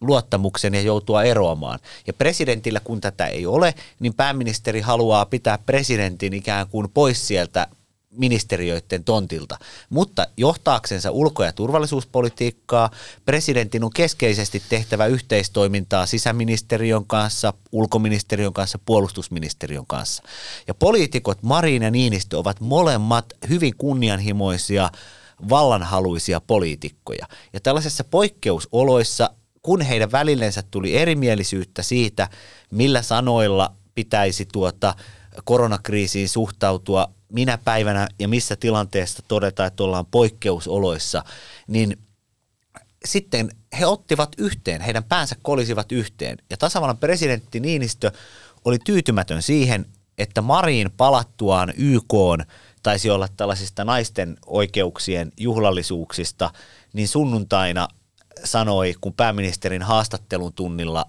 [0.01, 1.79] luottamuksen ja joutua eroamaan.
[2.07, 7.67] Ja presidentillä, kun tätä ei ole, niin pääministeri haluaa pitää presidentin ikään kuin pois sieltä
[8.17, 9.57] ministeriöiden tontilta.
[9.89, 12.89] Mutta johtaaksensa ulko- ja turvallisuuspolitiikkaa,
[13.25, 20.23] presidentin on keskeisesti tehtävä yhteistoimintaa sisäministeriön kanssa, ulkoministeriön kanssa, puolustusministeriön kanssa.
[20.67, 24.89] Ja poliitikot Marin ja Niinistö ovat molemmat hyvin kunnianhimoisia,
[25.49, 27.27] vallanhaluisia poliitikkoja.
[27.53, 29.29] Ja tällaisessa poikkeusoloissa,
[29.61, 32.29] kun heidän välillensä tuli erimielisyyttä siitä,
[32.71, 34.95] millä sanoilla pitäisi tuota
[35.43, 41.23] koronakriisiin suhtautua, minä päivänä ja missä tilanteessa todeta, että ollaan poikkeusoloissa,
[41.67, 41.97] niin
[43.05, 43.49] sitten
[43.79, 46.37] he ottivat yhteen, heidän päänsä kolisivat yhteen.
[46.49, 48.11] Ja tasavallan presidentti Niinistö
[48.65, 49.85] oli tyytymätön siihen,
[50.17, 52.13] että Marin palattuaan YK
[52.83, 56.51] taisi olla tällaisista naisten oikeuksien juhlallisuuksista,
[56.93, 57.87] niin sunnuntaina
[58.43, 61.05] sanoi, kun pääministerin haastattelun tunnilla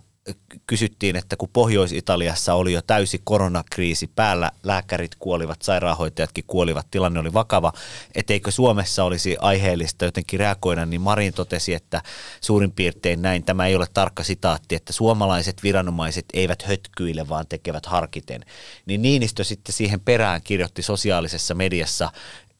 [0.66, 7.32] kysyttiin, että kun Pohjois-Italiassa oli jo täysi koronakriisi päällä, lääkärit kuolivat, sairaanhoitajatkin kuolivat, tilanne oli
[7.32, 7.72] vakava,
[8.14, 12.02] etteikö Suomessa olisi aiheellista jotenkin reagoida, niin Marin totesi, että
[12.40, 17.86] suurin piirtein näin, tämä ei ole tarkka sitaatti, että suomalaiset viranomaiset eivät hötkyile, vaan tekevät
[17.86, 18.44] harkiten.
[18.86, 22.10] Niin Niinistö sitten siihen perään kirjoitti sosiaalisessa mediassa,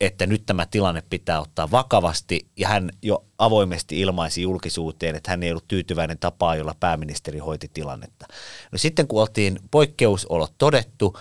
[0.01, 5.42] että nyt tämä tilanne pitää ottaa vakavasti ja hän jo avoimesti ilmaisi julkisuuteen, että hän
[5.42, 8.26] ei ollut tyytyväinen tapaa, jolla pääministeri hoiti tilannetta.
[8.72, 11.18] No sitten kun oltiin poikkeusolot todettu,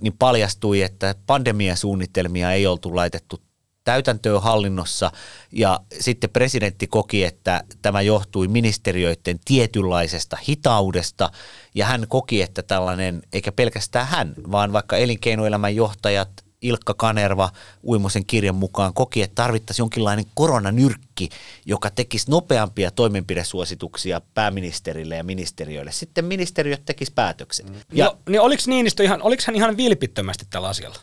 [0.00, 3.40] niin paljastui, että pandemiasuunnitelmia ei oltu laitettu
[3.84, 5.12] täytäntöön hallinnossa
[5.52, 11.30] ja sitten presidentti koki, että tämä johtui ministeriöiden tietynlaisesta hitaudesta
[11.74, 16.30] ja hän koki, että tällainen, eikä pelkästään hän, vaan vaikka elinkeinoelämän johtajat,
[16.62, 17.50] Ilkka Kanerva
[17.86, 21.28] Uimosen kirjan mukaan koki, että tarvittaisiin jonkinlainen koronanyrkki,
[21.66, 25.92] joka tekisi nopeampia toimenpidesuosituksia pääministerille ja ministeriöille.
[25.92, 27.66] Sitten ministeriöt tekisi päätöksen.
[27.66, 27.74] Mm.
[27.92, 30.96] Ja, no, niin oliko Niinistö ihan, oliko hän ihan vilpittömästi tällä asialla?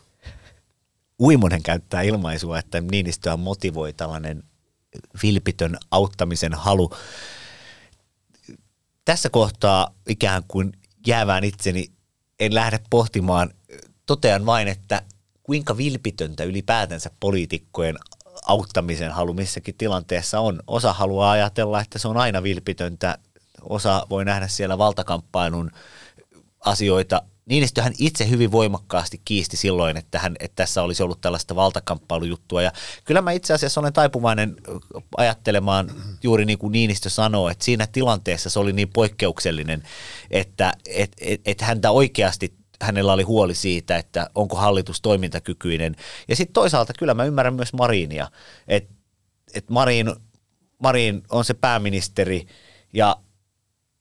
[1.21, 4.43] Uimonen käyttää ilmaisua, että Niinistöä motivoi tällainen
[5.23, 6.89] vilpitön auttamisen halu.
[9.05, 10.71] Tässä kohtaa ikään kuin
[11.07, 11.91] jäävään itseni
[12.39, 13.53] en lähde pohtimaan.
[14.05, 15.01] Totean vain, että
[15.47, 17.95] kuinka vilpitöntä ylipäätänsä poliitikkojen
[18.45, 20.59] auttamisen halu missäkin tilanteessa on.
[20.67, 23.17] Osa haluaa ajatella, että se on aina vilpitöntä.
[23.61, 25.71] Osa voi nähdä siellä valtakamppailun
[26.65, 32.61] asioita Niinistöhän itse hyvin voimakkaasti kiisti silloin, että, hän, että tässä olisi ollut tällaista valtakamppailu-juttua.
[32.61, 32.71] Ja
[33.05, 34.55] kyllä mä itse asiassa olen taipuvainen
[35.17, 35.91] ajattelemaan
[36.23, 39.83] juuri niin kuin Niinistö sanoo, että siinä tilanteessa se oli niin poikkeuksellinen,
[40.31, 45.95] että et, et, et häntä oikeasti hänellä oli huoli siitä, että onko hallitus toimintakykyinen.
[46.27, 48.31] Ja sitten toisaalta kyllä mä ymmärrän myös Marinia,
[48.67, 48.93] että
[49.53, 50.15] et Marin,
[50.79, 52.47] Marin on se pääministeri
[52.93, 53.17] ja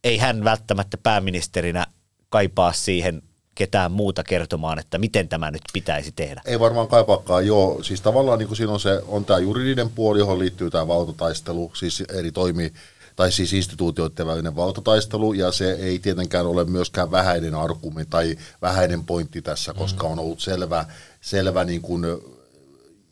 [0.05, 1.87] ei hän välttämättä pääministerinä
[2.29, 3.23] kaipaa siihen
[3.55, 6.43] ketään muuta kertomaan, että miten tämä nyt pitäisi tehdä.
[6.45, 7.83] Ei varmaan kaipaakaan, joo.
[7.83, 11.71] Siis tavallaan niin kuin siinä on, se, on tämä juridinen puoli, johon liittyy tämä valtataistelu,
[11.75, 12.73] siis eri toimi,
[13.17, 19.05] tai siis instituutioiden välinen valtataistelu, ja se ei tietenkään ole myöskään vähäinen argumentti tai vähäinen
[19.05, 20.13] pointti tässä, koska mm.
[20.13, 20.85] on ollut selvä,
[21.21, 22.05] selvä niin kuin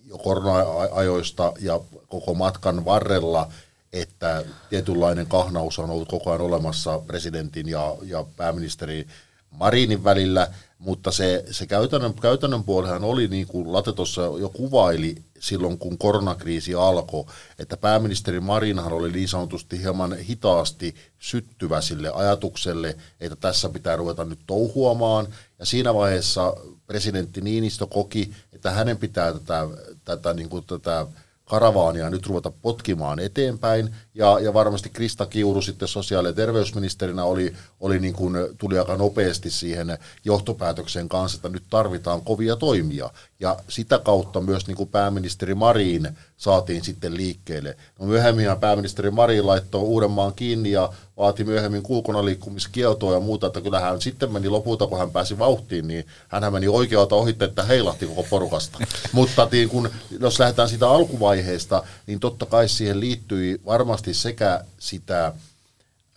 [0.07, 3.53] jo korona-ajoista ja koko matkan varrella,
[3.93, 9.07] että tietynlainen kahnaus on ollut koko ajan olemassa presidentin ja, ja pääministeri
[9.51, 10.49] Marinin välillä,
[10.79, 15.99] mutta se, se käytännön, käytännön puolihan oli, niin kuin Late tuossa jo kuvaili silloin, kun
[15.99, 17.25] koronakriisi alkoi,
[17.59, 24.25] että pääministeri Marinhan oli niin sanotusti hieman hitaasti syttyvä sille ajatukselle, että tässä pitää ruveta
[24.25, 25.27] nyt touhuamaan.
[25.59, 26.55] Ja siinä vaiheessa
[26.87, 29.69] presidentti Niinistö koki, että hänen pitää tätä,
[30.05, 31.07] tätä, niin kuin tätä
[31.45, 33.95] karavaania nyt ruveta potkimaan eteenpäin.
[34.15, 38.97] Ja, ja varmasti Krista Kiuru sitten sosiaali- ja terveysministerinä oli, oli niin kuin, tuli aika
[38.97, 43.11] nopeasti siihen johtopäätökseen kanssa, että nyt tarvitaan kovia toimia.
[43.41, 47.77] Ja sitä kautta myös niin kuin pääministeri Marin saatiin sitten liikkeelle.
[48.01, 53.81] No myöhemmin pääministeri Marin laittoi Uudenmaan kiinni ja vaati myöhemmin kulkunaliikkumiskieltoa ja muuta, että kyllä
[53.81, 58.07] hän sitten meni lopulta, kun hän pääsi vauhtiin, niin hän meni oikealta ohitte, että heilahti
[58.07, 58.79] koko porukasta.
[59.13, 59.91] Mutta niin kun,
[60.21, 65.33] jos lähdetään siitä alkuvaiheesta, niin totta kai siihen liittyi varmasti sekä sitä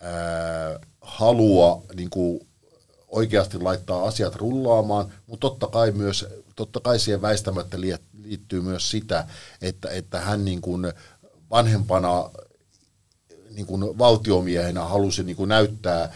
[0.00, 2.48] ää, halua niin kuin
[3.08, 6.26] oikeasti laittaa asiat rullaamaan, mutta totta kai myös,
[6.56, 7.80] totta kai siihen väistämättä
[8.22, 9.26] liittyy myös sitä,
[9.62, 10.92] että, että hän niin kuin
[11.50, 12.30] vanhempana
[13.54, 16.12] niin kuin valtiomiehenä halusi niin kuin näyttää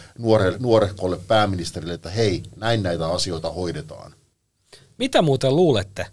[0.59, 0.93] nuore,
[1.27, 4.13] pääministerille, että hei, näin näitä asioita hoidetaan.
[4.97, 6.05] Mitä muuten luulette?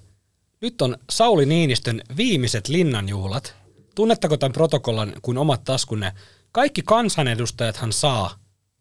[0.60, 3.54] Nyt on Sauli Niinistön viimeiset linnanjuhlat.
[4.00, 6.12] Tunnetteko tämän protokollan kuin omat taskunne?
[6.52, 8.34] Kaikki kansanedustajathan saa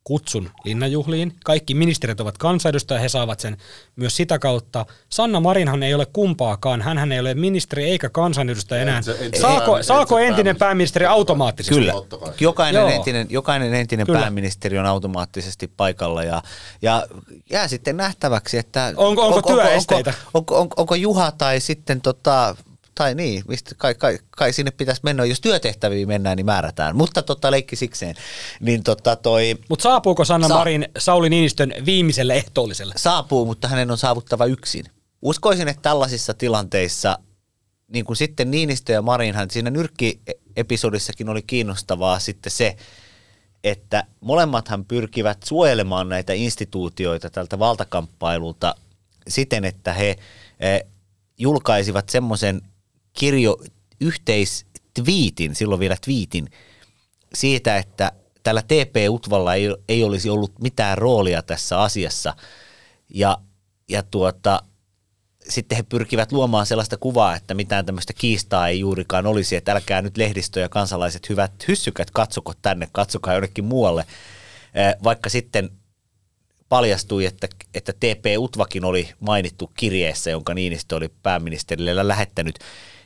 [0.03, 1.35] kutsun linnanjuhliin.
[1.45, 3.57] Kaikki ministerit ovat kansanedustajia, he saavat sen
[3.95, 4.85] myös sitä kautta.
[5.09, 9.01] Sanna Marinhan ei ole kumpaakaan, hän ei ole ministeri eikä kansanedustaja enää.
[9.01, 11.75] Se, saako, saako, saako entinen pääministeri automaattisesti?
[11.75, 11.93] Kyllä,
[12.39, 14.19] jokainen entinen, jokainen entinen Kyllä.
[14.19, 16.41] pääministeri on automaattisesti paikalla ja,
[16.81, 17.07] ja
[17.49, 20.13] jää sitten nähtäväksi, että onko, onko, onko työesteitä?
[20.33, 22.55] Onko, onko, onko, onko Juha tai sitten tota,
[22.99, 26.95] tai niin, mistä kai, kai, kai sinne pitäisi mennä, jos työtehtäviin mennään, niin määrätään.
[26.95, 28.15] Mutta totta, leikki sikseen.
[28.59, 29.55] Niin tota toi...
[29.69, 32.93] Mutta saapuuko Sanna Sa- Marin Sauli Niinistön viimeiselle ehtoolliselle?
[32.97, 34.85] Saapuu, mutta hänen on saavuttava yksin.
[35.21, 37.19] Uskoisin, että tällaisissa tilanteissa,
[37.87, 42.75] niin kuin sitten Niinistö ja Marinhan, siinä nyrkki-episodissakin oli kiinnostavaa sitten se,
[43.63, 48.75] että molemmathan pyrkivät suojelemaan näitä instituutioita tältä valtakamppailulta
[49.27, 50.15] siten, että he
[50.59, 50.83] eh,
[51.37, 52.61] julkaisivat semmoisen
[53.13, 53.57] kirjo
[54.01, 56.49] yhteistviitin, silloin vielä twiitin,
[57.33, 58.11] siitä, että
[58.43, 62.33] tällä TP-Utvalla ei, ei olisi ollut mitään roolia tässä asiassa.
[63.09, 63.37] Ja,
[63.89, 64.63] ja tuota,
[65.49, 70.01] sitten he pyrkivät luomaan sellaista kuvaa, että mitään tämmöistä kiistaa ei juurikaan olisi, että älkää
[70.01, 74.05] nyt lehdistö ja kansalaiset hyvät hyssykät katsoko tänne, katsokaa jonnekin muualle.
[75.03, 75.69] Vaikka sitten
[76.69, 82.59] paljastui, että, että TP Utvakin oli mainittu kirjeessä, jonka Niinistö oli pääministerille lähettänyt,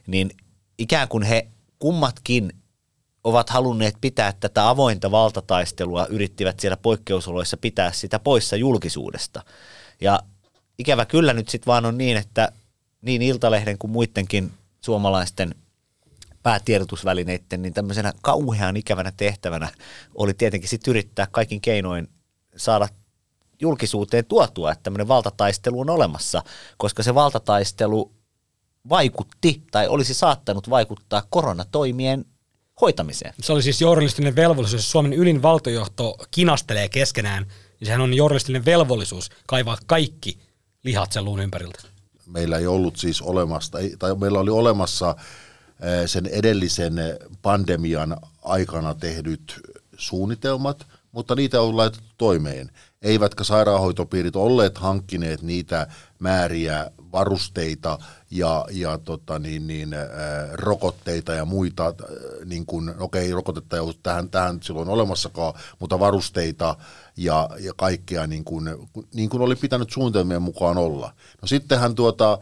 [0.07, 0.31] niin
[0.77, 1.47] ikään kuin he
[1.79, 2.53] kummatkin
[3.23, 9.43] ovat halunneet pitää tätä avointa valtataistelua, yrittivät siellä poikkeusoloissa pitää sitä poissa julkisuudesta.
[10.01, 10.19] Ja
[10.79, 12.51] ikävä kyllä nyt sitten vaan on niin, että
[13.01, 14.51] niin Iltalehden kuin muidenkin
[14.81, 15.55] suomalaisten
[16.43, 19.69] päätiedotusvälineiden, niin tämmöisenä kauhean ikävänä tehtävänä
[20.15, 22.07] oli tietenkin sitten yrittää kaikin keinoin
[22.57, 22.87] saada
[23.61, 26.43] julkisuuteen tuotua, että tämmöinen valtataistelu on olemassa,
[26.77, 28.11] koska se valtataistelu
[28.89, 32.25] vaikutti tai olisi saattanut vaikuttaa koronatoimien
[32.81, 33.33] hoitamiseen.
[33.41, 37.43] Se oli siis journalistinen velvollisuus, jos Suomen ylin valtojohto kinastelee keskenään,
[37.79, 40.39] niin sehän on journalistinen velvollisuus kaivaa kaikki
[40.83, 41.81] lihat sen luun ympäriltä.
[42.25, 45.15] Meillä ei ollut siis olemassa, tai meillä oli olemassa
[46.05, 46.93] sen edellisen
[47.41, 49.61] pandemian aikana tehdyt
[49.97, 52.71] suunnitelmat, mutta niitä on laitettu toimeen.
[53.01, 55.87] Eivätkä sairaanhoitopiirit olleet hankkineet niitä
[56.19, 57.99] määriä varusteita
[58.33, 60.09] ja, ja tota niin, niin, äh,
[60.53, 61.93] rokotteita ja muita, äh,
[62.45, 66.75] niin kuin, okei, rokotetta ei ollut tähän, tähän silloin olemassakaan, mutta varusteita
[67.17, 68.69] ja, ja kaikkea niin kuin,
[69.13, 71.13] niin kuin oli pitänyt suunnitelmien mukaan olla.
[71.41, 72.39] No sittenhän tuota, äh,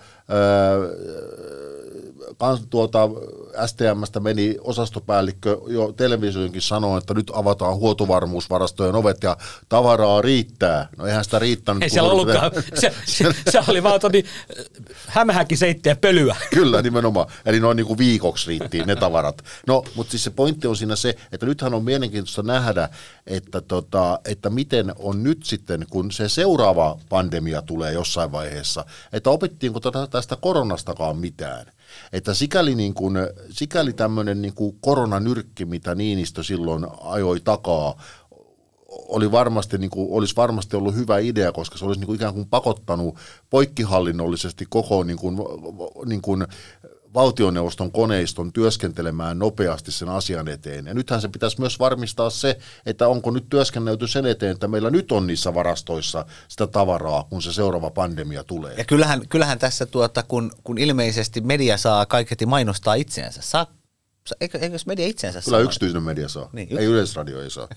[2.37, 3.09] kans, tuota,
[3.65, 9.37] STMstä meni osastopäällikkö jo televisioonkin sanoa, että nyt avataan huoltovarmuusvarastojen ovet ja
[9.69, 10.87] tavaraa riittää.
[10.97, 11.83] No eihän sitä riittänyt.
[11.83, 12.51] Ei siellä ollutkaan.
[12.73, 14.23] Se, se, se, oli vaan toni
[15.07, 16.35] hämähäkin seittiä pölyä.
[16.49, 17.27] Kyllä, nimenomaan.
[17.45, 19.43] Eli noin niin kuin viikoksi riitti ne tavarat.
[19.67, 22.89] No, mutta siis se pointti on siinä se, että nythän on mielenkiintoista nähdä,
[23.27, 29.29] että, tota, että miten on nyt sitten, kun se seuraava pandemia tulee jossain vaiheessa, että
[29.29, 29.79] opittiinko
[30.11, 31.65] tästä koronastakaan mitään.
[32.13, 33.15] Että sikäli, niin kuin,
[33.49, 38.01] sikäli tämmöinen niin kuin koronanyrkki, mitä Niinistö silloin ajoi takaa,
[38.87, 42.33] oli varmasti, niin kuin, olisi varmasti ollut hyvä idea, koska se olisi niin kuin ikään
[42.33, 43.15] kuin pakottanut
[43.49, 45.37] poikkihallinnollisesti koko niin kuin,
[46.05, 46.47] niin kuin
[47.13, 50.85] valtioneuvoston koneiston työskentelemään nopeasti sen asian eteen.
[50.85, 54.89] Ja nythän se pitäisi myös varmistaa se, että onko nyt työskennelty sen eteen, että meillä
[54.89, 58.75] nyt on niissä varastoissa sitä tavaraa, kun se seuraava pandemia tulee.
[58.77, 63.67] Ja kyllähän, kyllähän tässä, tuota, kun, kun ilmeisesti media saa kaiketi mainostaa itseänsä, saa
[64.41, 65.63] Eikö, eikö media itseänsä Kyllä saa?
[65.63, 66.49] yksityinen media saa.
[66.53, 66.79] Niin, yks...
[66.81, 67.67] Ei yleisradio ei saa.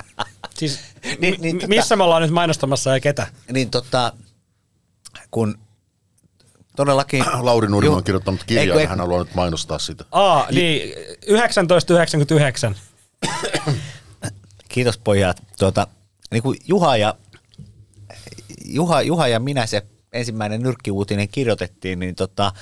[0.58, 0.80] siis
[1.18, 3.26] niin, niin, tota- missä me ollaan nyt mainostamassa ja ketä?
[3.52, 4.12] Niin tota,
[5.30, 5.58] kun
[6.76, 7.24] todellakin...
[7.40, 10.04] Lauri Nurmi on kirjoittanut kirjaa ja hän haluaa nyt mainostaa sitä.
[10.12, 10.94] Aa, niin
[11.26, 12.76] 1999.
[14.68, 15.42] Kiitos pojat.
[15.58, 15.86] Tuota,
[16.30, 17.14] niin kuin Juha, ja,
[18.64, 22.52] Juha, Juha ja minä se ensimmäinen nyrkkiuutinen kirjoitettiin, niin tota,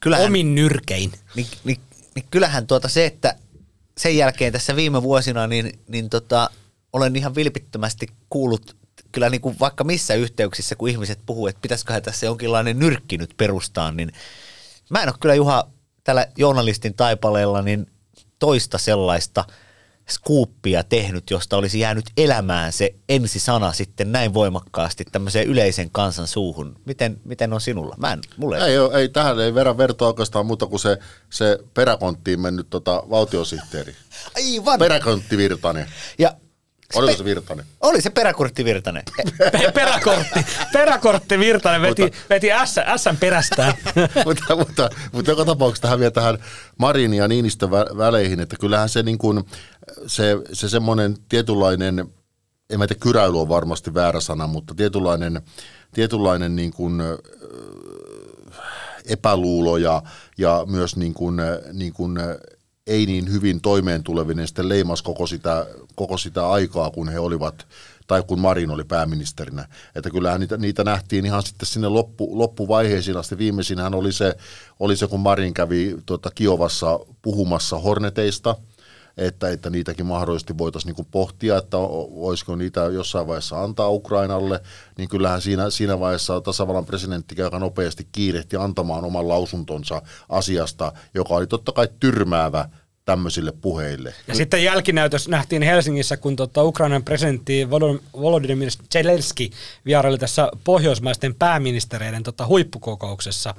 [0.00, 1.12] kyllähän, Omin nyrkein.
[1.36, 1.80] Niin, niin,
[2.14, 3.36] niin kyllähän tuota se, että
[3.98, 6.50] sen jälkeen tässä viime vuosina, niin, niin tota,
[6.92, 8.76] olen ihan vilpittömästi kuullut
[9.14, 13.34] kyllä niin kuin vaikka missä yhteyksissä, kun ihmiset puhuu, että pitäisiköhän tässä jonkinlainen nyrkki nyt
[13.36, 14.12] perustaa, niin
[14.90, 15.68] mä en ole kyllä Juha
[16.04, 17.86] tällä journalistin taipaleella niin
[18.38, 19.44] toista sellaista
[20.10, 26.76] skuuppia tehnyt, josta olisi jäänyt elämään se ensisana sitten näin voimakkaasti tämmöiseen yleisen kansan suuhun.
[26.84, 27.94] Miten, miten on sinulla?
[27.98, 30.98] Mä en, mulle ei, ei, ei tähän ei verran vertoa oikeastaan muuta kuin se,
[31.30, 33.94] se peräkonttiin mennyt tota, valtiosihteeri.
[34.36, 34.78] Aivan.
[34.78, 35.86] Peräkontti Virtanen.
[36.18, 36.34] Ja
[36.94, 37.66] Oliko se Virtanen?
[37.80, 39.02] Oli se peräkortti Virtanen.
[39.74, 43.74] peräkortti, peräkortti Virtanen veti, mutta, veti S, S perästään.
[44.26, 46.38] mutta, mutta, mutta joka tapauksessa tähän vielä tähän
[46.78, 49.44] Marin ja Niinistön väleihin, että kyllähän se, niin kuin,
[50.06, 51.98] se, se semmoinen tietynlainen,
[52.70, 55.42] en mä tiedä, kyräily on varmasti väärä sana, mutta tietynlainen,
[55.92, 57.02] tietynlainen niin kuin,
[59.08, 60.02] epäluulo ja,
[60.38, 61.36] ja myös niin kuin,
[61.72, 62.18] niin kuin
[62.86, 67.66] ei niin hyvin toimeen tulevinen sitten leimas koko sitä, koko sitä aikaa, kun he olivat
[68.06, 69.68] tai kun Marin oli pääministerinä.
[69.94, 73.38] Että kyllähän niitä, niitä nähtiin ihan sitten sinne loppu, loppuvaiheisiin asti.
[73.38, 74.36] Viimeisinhän oli se,
[74.80, 78.56] oli se kun Marin kävi tuota, Kiovassa puhumassa Horneteista,
[79.16, 81.76] että, että niitäkin mahdollisesti voitaisiin niin pohtia, että
[82.14, 84.60] voisiko niitä jossain vaiheessa antaa Ukrainalle,
[84.98, 91.34] niin kyllähän siinä, siinä vaiheessa tasavallan presidentti aika nopeasti kiirehti antamaan oman lausuntonsa asiasta, joka
[91.34, 92.68] oli totta kai tyrmäävä
[93.04, 94.14] tämmöisille puheille.
[94.28, 97.70] Ja sitten jälkinäytös nähtiin Helsingissä, kun tota Ukrainan presidentti
[98.20, 99.50] Volodymyr Zelensky
[99.86, 103.54] vieraili tässä pohjoismaisten pääministereiden tota huippukokouksessa,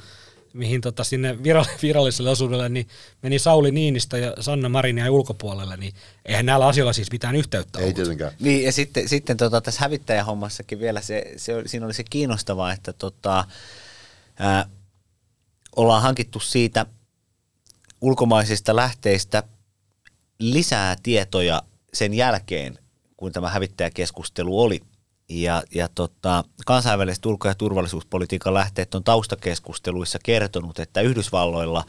[0.56, 1.44] mihin tota sinne
[1.84, 2.88] viralliselle osuudelle niin
[3.22, 5.94] meni Sauli Niinistä ja Sanna Marinia ulkopuolelle, niin
[6.26, 8.32] eihän näillä asioilla siis mitään yhteyttä Ei tietenkään.
[8.40, 12.94] Niin ja sitten, sitten tota, tässä hävittäjähommassakin vielä se, se, siinä oli se kiinnostavaa, että
[12.94, 13.46] tota,
[14.40, 14.66] ää,
[15.76, 16.86] ollaan hankittu siitä
[18.02, 19.44] ulkomaisista lähteistä
[20.40, 22.80] lisää tietoja sen jälkeen,
[23.18, 24.82] kun tämä hävittäjäkeskustelu oli.
[25.30, 31.84] Ja, ja tota, kansainväliset ulko- ja turvallisuuspolitiikan lähteet on taustakeskusteluissa kertonut, että Yhdysvalloilla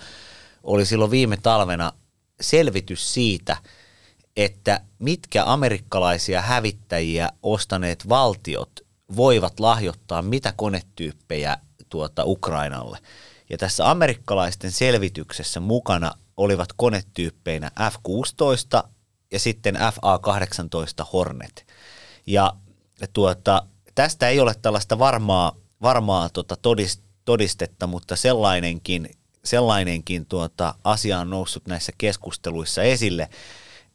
[0.63, 1.93] oli silloin viime talvena
[2.41, 3.57] selvitys siitä,
[4.37, 8.81] että mitkä amerikkalaisia hävittäjiä ostaneet valtiot
[9.17, 11.57] voivat lahjoittaa mitä konetyyppejä
[11.89, 12.99] tuota Ukrainalle.
[13.51, 18.89] Ja tässä amerikkalaisten selvityksessä mukana olivat konetyyppeinä F-16
[19.33, 21.67] ja sitten FA-18 Hornet.
[22.27, 22.53] Ja
[23.13, 23.63] tuota,
[23.95, 26.57] tästä ei ole tällaista varmaa, varmaa tota
[27.25, 29.11] todistetta, mutta sellainenkin,
[29.45, 33.29] sellainenkin tuota, asia on noussut näissä keskusteluissa esille,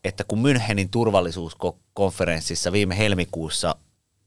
[0.04, 3.76] että kun Münchenin turvallisuuskonferenssissa viime helmikuussa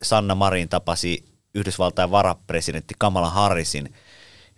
[0.02, 3.94] Sanna Marin tapasi Yhdysvaltain varapresidentti Kamala Harrisin,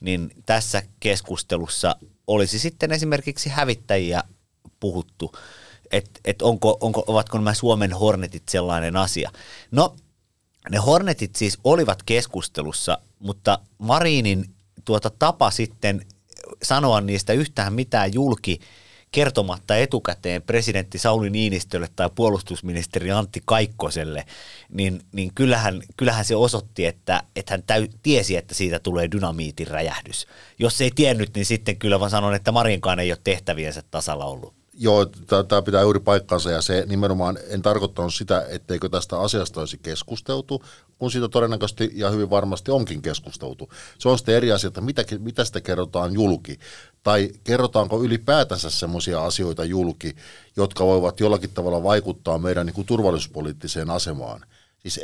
[0.01, 1.97] niin tässä keskustelussa
[2.27, 4.23] olisi sitten esimerkiksi hävittäjiä
[4.81, 5.33] puhuttu,
[5.91, 9.31] että et onko, onko, ovatko nämä Suomen Hornetit sellainen asia.
[9.71, 9.97] No,
[10.71, 14.45] ne Hornetit siis olivat keskustelussa, mutta Marinin
[14.85, 16.07] tuota tapa sitten
[16.63, 18.61] sanoa niistä yhtään mitään julki–
[19.17, 24.27] kertomatta etukäteen presidentti Sauli Niinistölle tai puolustusministeri Antti Kaikkoselle,
[24.73, 29.67] niin, niin kyllähän, kyllähän se osoitti, että, että hän täy, tiesi, että siitä tulee dynamiitin
[29.67, 30.27] räjähdys.
[30.59, 34.56] Jos ei tiennyt, niin sitten kyllä vaan sanon, että Marinkaan ei ole tehtäviensä tasalla ollut.
[34.79, 35.07] Joo,
[35.49, 40.63] tämä pitää juuri paikkansa ja se nimenomaan en tarkoittanut sitä, etteikö tästä asiasta olisi keskusteltu,
[40.99, 43.69] kun siitä todennäköisesti ja hyvin varmasti onkin keskusteltu.
[43.99, 46.59] Se on sitten eri asia, että mitä, mitä sitä kerrotaan julki,
[47.03, 50.17] tai kerrotaanko ylipäätänsä sellaisia asioita julki,
[50.57, 54.41] jotka voivat jollakin tavalla vaikuttaa meidän niin kuin turvallisuuspoliittiseen asemaan.
[54.79, 55.01] Siis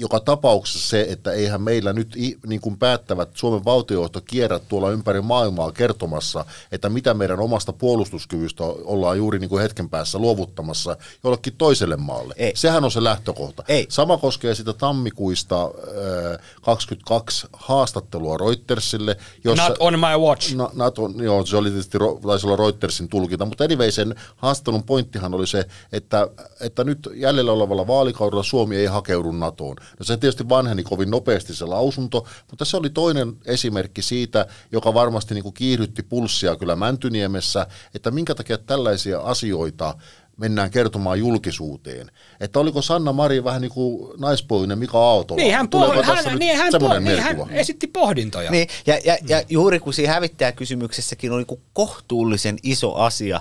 [0.00, 5.20] joka tapauksessa se, että eihän meillä nyt niin kuin päättävät Suomen valtiojohto kierrä tuolla ympäri
[5.20, 11.52] maailmaa kertomassa, että mitä meidän omasta puolustuskyvystä ollaan juuri niin kuin hetken päässä luovuttamassa jollekin
[11.58, 12.34] toiselle maalle.
[12.36, 12.52] Ei.
[12.54, 13.64] Sehän on se lähtökohta.
[13.68, 13.86] Ei.
[13.88, 19.16] Sama koskee sitä tammikuista äh, 22 haastattelua Reutersille.
[19.44, 20.54] Jossa, not on my watch.
[20.54, 24.82] No, not on, joo, se oli tietysti, taisi olla Reutersin tulkinta, mutta anyway sen haastattelun
[24.82, 26.28] pointtihan oli se, että,
[26.60, 29.76] että nyt jäljellä olevalla vaalikaudella Suomi ei hakeudu NATOon.
[29.98, 34.94] No se tietysti vanheni kovin nopeasti se lausunto, mutta se oli toinen esimerkki siitä, joka
[34.94, 39.94] varmasti niin kuin kiihdytti pulssia kyllä Mäntyniemessä, että minkä takia tällaisia asioita
[40.38, 42.10] mennään kertomaan julkisuuteen.
[42.40, 45.40] Että oliko Sanna Mari vähän niin kuin naispuolinen Mika Aaltola?
[45.40, 48.50] Niin, hän, poh- hän, niin, hän, poh- niin, hän esitti pohdintoja.
[48.50, 53.40] Niin, ja, ja, ja juuri kun siinä hävittäjäkysymyksessäkin oli niin kohtuullisen iso asia,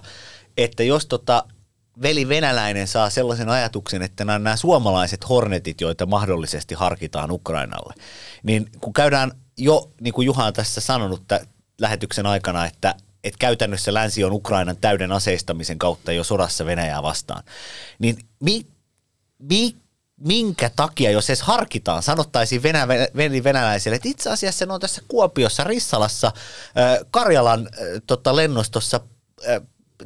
[0.57, 1.43] että jos tota,
[2.01, 7.93] veli venäläinen saa sellaisen ajatuksen, että nämä, nämä suomalaiset hornetit, joita mahdollisesti harkitaan Ukrainalle,
[8.43, 11.41] niin kun käydään jo, niin kuin Juha on tässä sanonut että
[11.81, 17.43] lähetyksen aikana, että, että käytännössä länsi on Ukrainan täyden aseistamisen kautta jo sodassa Venäjää vastaan,
[17.99, 18.67] niin mi,
[19.39, 19.75] mi,
[20.17, 25.01] minkä takia, jos edes harkitaan, sanottaisiin venä, veli venäläisille, että itse asiassa ne on tässä
[25.07, 26.31] Kuopiossa, Rissalassa,
[27.11, 27.69] Karjalan
[28.07, 28.99] tota, lennostossa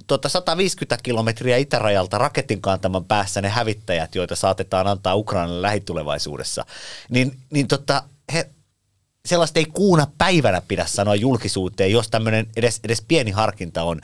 [0.08, 6.66] tuota 150 kilometriä itärajalta raketin kantaman päässä ne hävittäjät, joita saatetaan antaa Ukrainalle lähitulevaisuudessa,
[7.10, 8.50] niin, niin tota, he,
[9.26, 14.02] sellaista ei kuuna päivänä pidä sanoa julkisuuteen, jos tämmöinen edes, edes pieni harkinta on.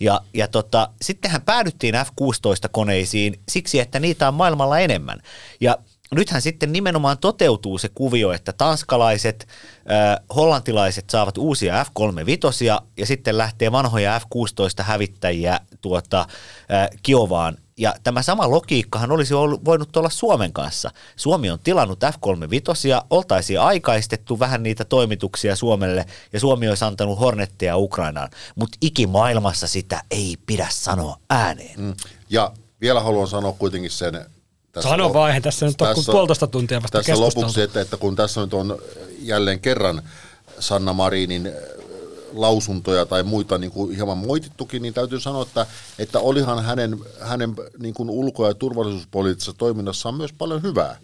[0.00, 5.22] Ja, ja tota, sittenhän päädyttiin F-16-koneisiin siksi, että niitä on maailmalla enemmän.
[5.60, 5.78] Ja
[6.14, 9.48] nythän sitten nimenomaan toteutuu se kuvio, että tanskalaiset,
[10.36, 12.64] hollantilaiset saavat uusia F-35
[12.96, 16.26] ja sitten lähtee vanhoja F-16 hävittäjiä tuota,
[17.02, 17.56] Kiovaan.
[17.78, 20.90] Ja tämä sama logiikkahan olisi ollut, voinut olla Suomen kanssa.
[21.16, 27.76] Suomi on tilannut F-35, oltaisiin aikaistettu vähän niitä toimituksia Suomelle ja Suomi olisi antanut Hornetteja
[27.76, 31.80] Ukrainaan, mutta ikimaailmassa sitä ei pidä sanoa ääneen.
[31.80, 31.94] Mm.
[32.30, 34.26] Ja vielä haluan sanoa kuitenkin sen,
[34.76, 37.96] tässä Sano vaan, eihän tässä nyt ole kuin puolitoista tuntia vasta Tässä lopuksi, että, että
[37.96, 38.78] kun tässä nyt on
[39.18, 40.02] jälleen kerran
[40.58, 41.52] Sanna Marinin äh,
[42.32, 45.66] lausuntoja tai muita niin kuin hieman moitittukin, niin täytyy sanoa, että,
[45.98, 50.98] että olihan hänen, hänen niin kuin ulko- ja turvallisuuspoliittisessa toiminnassaan myös paljon hyvää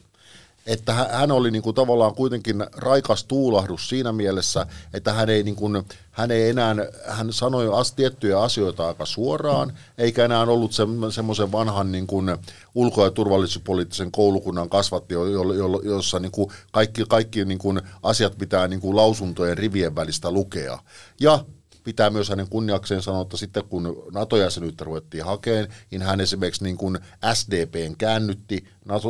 [0.67, 5.57] että hän oli niin kuin tavallaan kuitenkin raikas tuulahdus siinä mielessä, että hän ei, niin
[5.57, 6.75] kuin, hän ei enää,
[7.09, 12.37] hän sanoi tiettyjä asioita aika suoraan, eikä enää ollut se, semmoisen vanhan niin kuin
[12.75, 17.81] ulko- ja turvallisuuspoliittisen koulukunnan kasvatti, jo, jo, jo, jossa niin kuin kaikki, kaikki niin kuin
[18.03, 20.79] asiat pitää niin kuin lausuntojen rivien välistä lukea.
[21.21, 21.45] Ja
[21.85, 26.77] pitää myös hänen kunniakseen sanoa, että sitten kun NATO-jäsenyyttä ruvettiin hakemaan, niin hän esimerkiksi niin
[26.77, 26.99] kuin
[27.35, 28.65] SDPn käännytti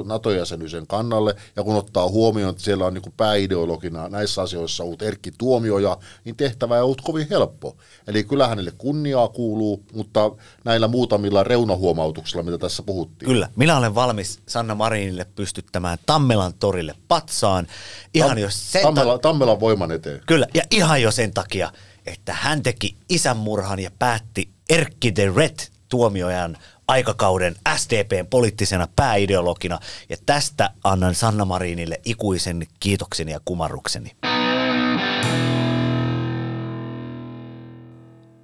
[0.04, 5.02] NATO-jäsenyyden kannalle, ja kun ottaa huomioon, että siellä on niin kuin pääideologina näissä asioissa ollut
[5.02, 7.76] Erkki Tuomioja, niin tehtävä ei ollut kovin helppo.
[8.06, 10.30] Eli kyllä hänelle kunniaa kuuluu, mutta
[10.64, 13.28] näillä muutamilla reunahuomautuksilla, mitä tässä puhuttiin.
[13.28, 17.66] Kyllä, minä olen valmis Sanna Marinille pystyttämään Tammelan torille patsaan.
[18.14, 20.20] Ihan Tam- jos sen Tammela, Tammelan voiman eteen.
[20.26, 21.72] Kyllä, ja ihan jo sen takia,
[22.06, 25.56] että hän teki isänmurhan ja päätti Erkki the Red
[25.88, 26.56] tuomiojan
[26.88, 29.78] aikakauden SDPn poliittisena pääideologina.
[30.08, 34.12] Ja tästä annan Sanna Marinille ikuisen kiitokseni ja kumarrukseni.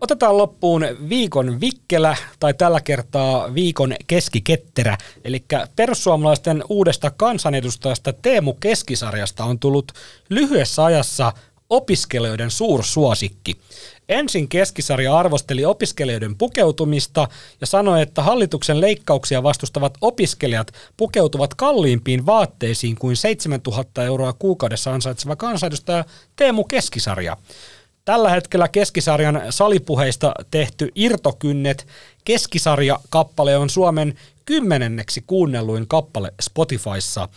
[0.00, 4.98] Otetaan loppuun viikon vikkelä, tai tällä kertaa viikon keskiketterä.
[5.24, 5.44] Eli
[5.76, 9.92] perussuomalaisten uudesta kansanedustajasta Teemu Keskisarjasta on tullut
[10.28, 11.32] lyhyessä ajassa
[11.70, 13.56] opiskelijoiden suursuosikki.
[14.08, 17.28] Ensin keskisarja arvosteli opiskelijoiden pukeutumista
[17.60, 25.36] ja sanoi, että hallituksen leikkauksia vastustavat opiskelijat pukeutuvat kalliimpiin vaatteisiin kuin 7000 euroa kuukaudessa ansaitseva
[25.36, 26.04] kansanedustaja
[26.36, 27.36] Teemu Keskisarja.
[28.04, 31.86] Tällä hetkellä keskisarjan salipuheista tehty Irtokynnet
[32.24, 34.14] keskisarja-kappale on Suomen
[34.44, 37.28] kymmenenneksi kuunnelluin kappale Spotifyssa.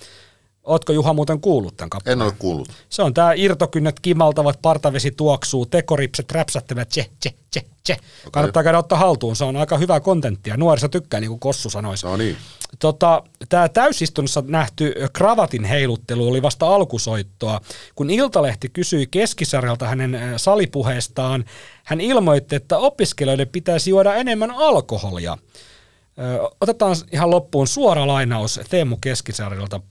[0.72, 2.20] Ootko Juha muuten kuullut tämän kappaleen?
[2.20, 2.68] En ole kuullut.
[2.90, 7.94] Se on tää irtokynnet kimaltavat, partavesi tuoksuu, tekoripset räpsättävät, tse, tse, tse, tse.
[7.94, 8.32] Okay.
[8.32, 10.58] Kannattaa käydä ottaa haltuun, se on aika hyvää kontenttia.
[10.58, 12.06] Nuoriso tykkää, niin kuin Kossu sanoisi.
[12.06, 12.38] No niin.
[12.80, 17.62] Tota, tämä täysistunnossa nähty kravatin heiluttelu oli vasta alkusoittoa.
[17.96, 21.46] Kun Iltalehti kysyi keskisarjalta hänen äh, salipuheestaan,
[21.84, 25.38] hän ilmoitti, että opiskelijoiden pitäisi juoda enemmän alkoholia.
[26.62, 29.82] Otetaan ihan loppuun suora lainaus Teemu Keskisarjalta.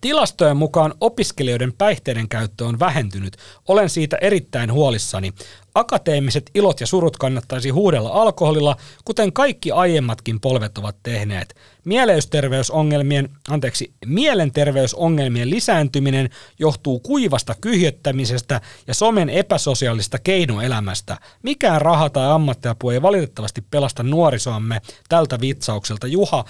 [0.00, 3.36] Tilastojen mukaan opiskelijoiden päihteiden käyttö on vähentynyt.
[3.68, 5.32] Olen siitä erittäin huolissani.
[5.74, 11.54] Akateemiset ilot ja surut kannattaisi huudella alkoholilla, kuten kaikki aiemmatkin polvet ovat tehneet.
[11.84, 21.16] Mieleysterveysongelmien, anteeksi, mielenterveysongelmien lisääntyminen johtuu kuivasta kyhjöttämisestä ja somen epäsosiaalista keinoelämästä.
[21.42, 26.06] Mikään raha tai ammattiapu ei valitettavasti pelasta nuorisoamme tältä vitsaukselta.
[26.06, 26.44] Juha,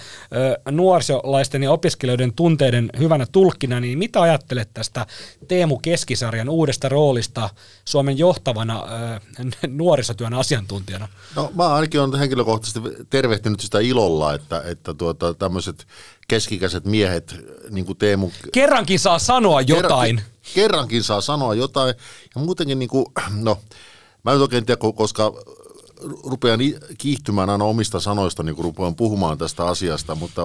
[0.71, 5.05] nuorisolaisten ja opiskelijoiden tunteiden hyvänä tulkkina, niin mitä ajattelet tästä
[5.47, 7.49] Teemu Keskisarjan uudesta roolista
[7.85, 8.83] Suomen johtavana
[9.67, 11.07] nuorisotyön asiantuntijana?
[11.35, 15.87] No mä ainakin olen henkilökohtaisesti tervehtinyt sitä ilolla, että, että tuota, tämmöiset
[16.27, 17.35] keskikäiset miehet,
[17.69, 18.31] niin kuin Teemu...
[18.51, 20.15] Kerrankin saa sanoa jotain.
[20.15, 21.95] Kerrankin, kerrankin saa sanoa jotain.
[22.35, 23.05] Ja muutenkin, niin kuin,
[23.41, 23.59] no,
[24.23, 25.33] mä en oikein tiedä, koska
[26.23, 26.59] rupean
[26.97, 30.41] kiihtymään aina omista sanoista, niin kun rupean puhumaan tästä asiasta, mutta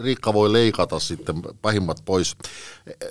[0.00, 2.36] Riikka voi leikata sitten pahimmat pois.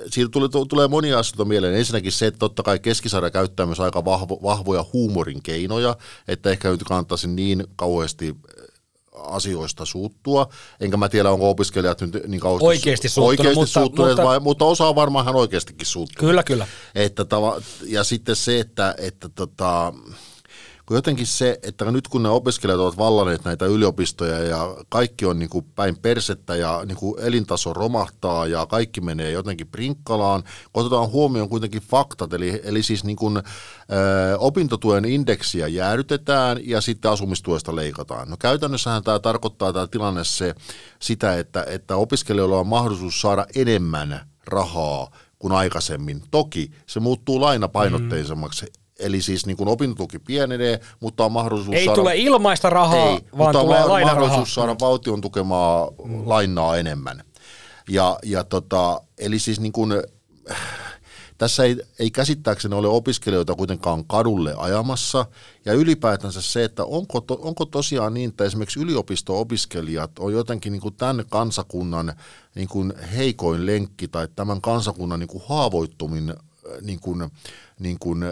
[0.08, 1.76] Siitä tulee, tulee monia asioita mieleen.
[1.76, 5.96] Ensinnäkin se, että totta kai keskisarja käyttää myös aika vahvo, vahvoja huumorin keinoja,
[6.28, 8.36] että ehkä nyt kannattaisi niin kauheasti
[9.24, 10.50] asioista suuttua.
[10.80, 14.40] Enkä mä tiedä, onko opiskelijat nyt niin kauheasti Oikeasti suuttunut, oikeasti mutta- suuttuneet, mutta- vai,
[14.40, 16.30] mutta osa on varmaan ihan oikeastikin suuttunut.
[16.30, 16.68] Kyllä, kyllä.
[16.96, 17.26] Että
[17.86, 19.94] ja sitten se, että, että tota,
[20.86, 25.40] kun jotenkin se, että nyt kun ne opiskelijat ovat vallanneet näitä yliopistoja ja kaikki on
[25.40, 31.10] niin kuin päin persettä ja niin kuin elintaso romahtaa ja kaikki menee jotenkin prinkkalaan, otetaan
[31.10, 33.42] huomioon kuitenkin faktat, eli, eli siis niin kuin, ö,
[34.38, 38.30] opintotuen indeksiä jäädytetään ja sitten asumistuesta leikataan.
[38.30, 40.56] No käytännössähän tämä tarkoittaa tämä tilanne se
[41.00, 46.22] sitä, että, että opiskelijoilla on mahdollisuus saada enemmän rahaa kuin aikaisemmin.
[46.32, 48.66] Toki se muuttuu lainapainotteisemmaksi.
[49.00, 51.96] Eli siis niin kuin opintotuki pienenee, mutta on mahdollisuus Ei saada...
[51.96, 54.22] tule ilmaista rahaa, Ei, vaan mutta tulee on lainarahaa.
[54.22, 55.92] mahdollisuus saada valtion tukemaa
[56.26, 57.24] lainaa enemmän.
[57.90, 59.94] Ja, ja tota, eli siis niin kuin,
[61.38, 65.26] tässä ei, ei käsittääkseni ole opiskelijoita kuitenkaan kadulle ajamassa,
[65.66, 70.82] ja ylipäätänsä se, että onko, to, onko tosiaan niin, että esimerkiksi yliopisto-opiskelijat on jotenkin niin
[70.82, 72.14] kuin tämän kansakunnan
[72.56, 76.36] niin kuin heikoin lenkki tai tämän kansakunnan niin kuin haavoittumin äh,
[76.82, 77.32] niin kuin,
[77.80, 78.24] niin kuin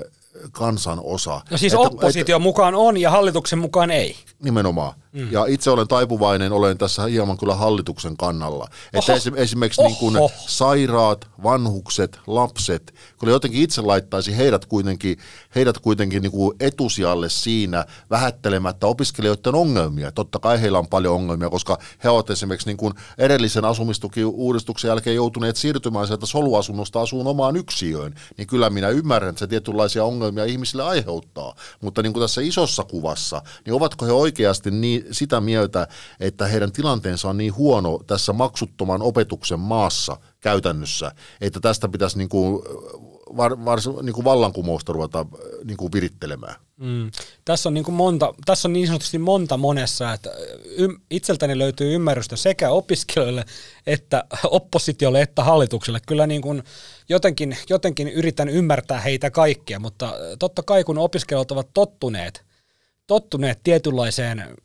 [0.52, 1.42] kansan osa.
[1.52, 4.16] No siis Että- opposition mukaan on ja hallituksen mukaan ei.
[4.44, 4.94] Nimenomaan.
[5.14, 5.32] Mm.
[5.32, 8.68] Ja itse olen taipuvainen, olen tässä hieman kyllä hallituksen kannalla.
[8.93, 9.18] Että Oho.
[9.18, 10.32] esi- esimerkiksi niin kuin Oho.
[10.47, 15.18] sairaat, vanhukset, lapset, kyllä jotenkin itse laittaisi heidät kuitenkin,
[15.55, 20.11] heidät kuitenkin niin kuin etusijalle siinä vähättelemättä opiskelijoiden ongelmia.
[20.11, 25.16] Totta kai heillä on paljon ongelmia, koska he ovat esimerkiksi niin kuin edellisen asumistukiuudistuksen jälkeen
[25.16, 28.16] joutuneet siirtymään sieltä soluasunnosta asuun omaan yksiöön.
[28.38, 31.55] Niin kyllä minä ymmärrän, että se tietynlaisia ongelmia ihmisille aiheuttaa.
[31.82, 35.88] Mutta niin kuin tässä isossa kuvassa, niin ovatko he oikeasti niin, sitä mieltä,
[36.20, 42.30] että heidän tilanteensa on niin huono tässä maksuttoman opetuksen maassa käytännössä, että tästä pitäisi niin
[42.30, 42.64] kuin
[43.38, 45.26] var, var, niin kuin vallankumousta ruveta
[45.64, 46.56] niin kuin virittelemään.
[46.78, 47.12] Mm.
[47.45, 50.30] Tässä, on niin kuin monta, tässä on niin sanotusti monta monessa, että
[50.80, 53.45] ym, itseltäni löytyy ymmärrystä sekä opiskelijoille
[53.88, 55.99] että oppositiolle että hallitukselle.
[56.08, 56.64] Kyllä niin kuin
[57.10, 62.45] jotenkin, jotenkin yritän ymmärtää heitä kaikkia, mutta totta kai kun opiskelijat ovat tottuneet,
[63.08, 64.58] tottuneet tietynlaiseen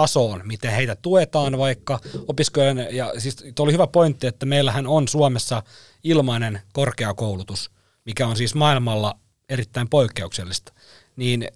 [0.00, 5.08] tasoon, miten heitä tuetaan vaikka opiskelijoiden, ja siis tuo oli hyvä pointti, että meillähän on
[5.08, 5.62] Suomessa
[6.04, 7.70] ilmainen korkeakoulutus,
[8.04, 9.18] mikä on siis maailmalla
[9.48, 10.72] erittäin poikkeuksellista,
[11.16, 11.48] niin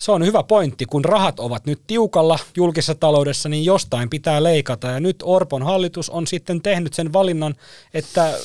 [0.00, 4.86] se on hyvä pointti, kun rahat ovat nyt tiukalla julkisessa taloudessa, niin jostain pitää leikata.
[4.86, 7.54] Ja nyt Orpon hallitus on sitten tehnyt sen valinnan,
[7.94, 8.38] että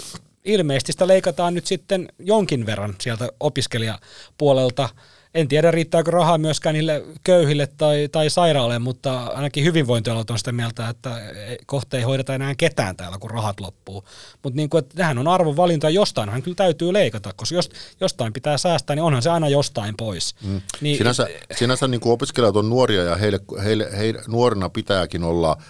[0.43, 4.89] ilmeisesti sitä leikataan nyt sitten jonkin verran sieltä opiskelijapuolelta–
[5.35, 10.51] en tiedä riittääkö rahaa myöskään niille köyhille tai, tai sairaalle, mutta ainakin hyvinvointialat on sitä
[10.51, 11.21] mieltä, että
[11.65, 14.03] kohta ei hoideta enää ketään täällä, kun rahat loppuu.
[14.43, 17.69] Mutta niin tähän on arvovalinta, jostainhan kyllä täytyy leikata, koska jos,
[18.01, 20.35] jostain pitää säästää, niin onhan se aina jostain pois.
[20.41, 20.61] Mm.
[20.81, 25.57] Niin, sinänsä sinänsä niin kuin opiskelijat on nuoria ja heille, heille, heille nuorina pitääkin olla–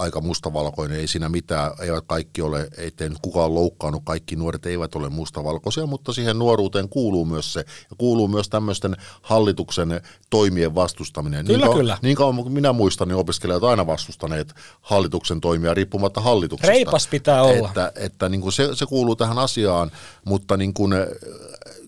[0.00, 4.94] aika mustavalkoinen, ei siinä mitään, eivät kaikki ole, ettei nyt kukaan loukkaannut, kaikki nuoret eivät
[4.94, 11.46] ole mustavalkoisia, mutta siihen nuoruuteen kuuluu myös se, ja kuuluu myös tämmöisten hallituksen toimien vastustaminen.
[11.46, 11.98] Kyllä, niin kyllä.
[12.02, 16.72] Niin kauan kuin minä muistan, niin opiskelijat aina vastustaneet hallituksen toimia riippumatta hallituksesta.
[16.72, 17.68] Reipas pitää olla.
[17.68, 19.90] Että, että niin kuin se, se kuuluu tähän asiaan,
[20.24, 20.92] mutta niin kuin,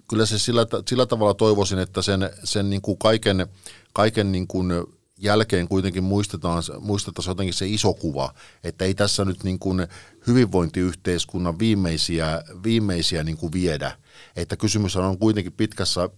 [0.08, 3.46] kyllä se sillä, sillä tavalla toivoisin, että sen, sen niin kuin kaiken,
[3.92, 4.72] kaiken niin kuin
[5.22, 9.86] jälkeen kuitenkin muistetaan, muistetaan jotenkin se iso kuva, että ei tässä nyt niin kuin
[10.26, 13.96] hyvinvointiyhteiskunnan viimeisiä, viimeisiä niin kuin viedä.
[14.36, 16.08] Että kysymys on kuitenkin pitkässä,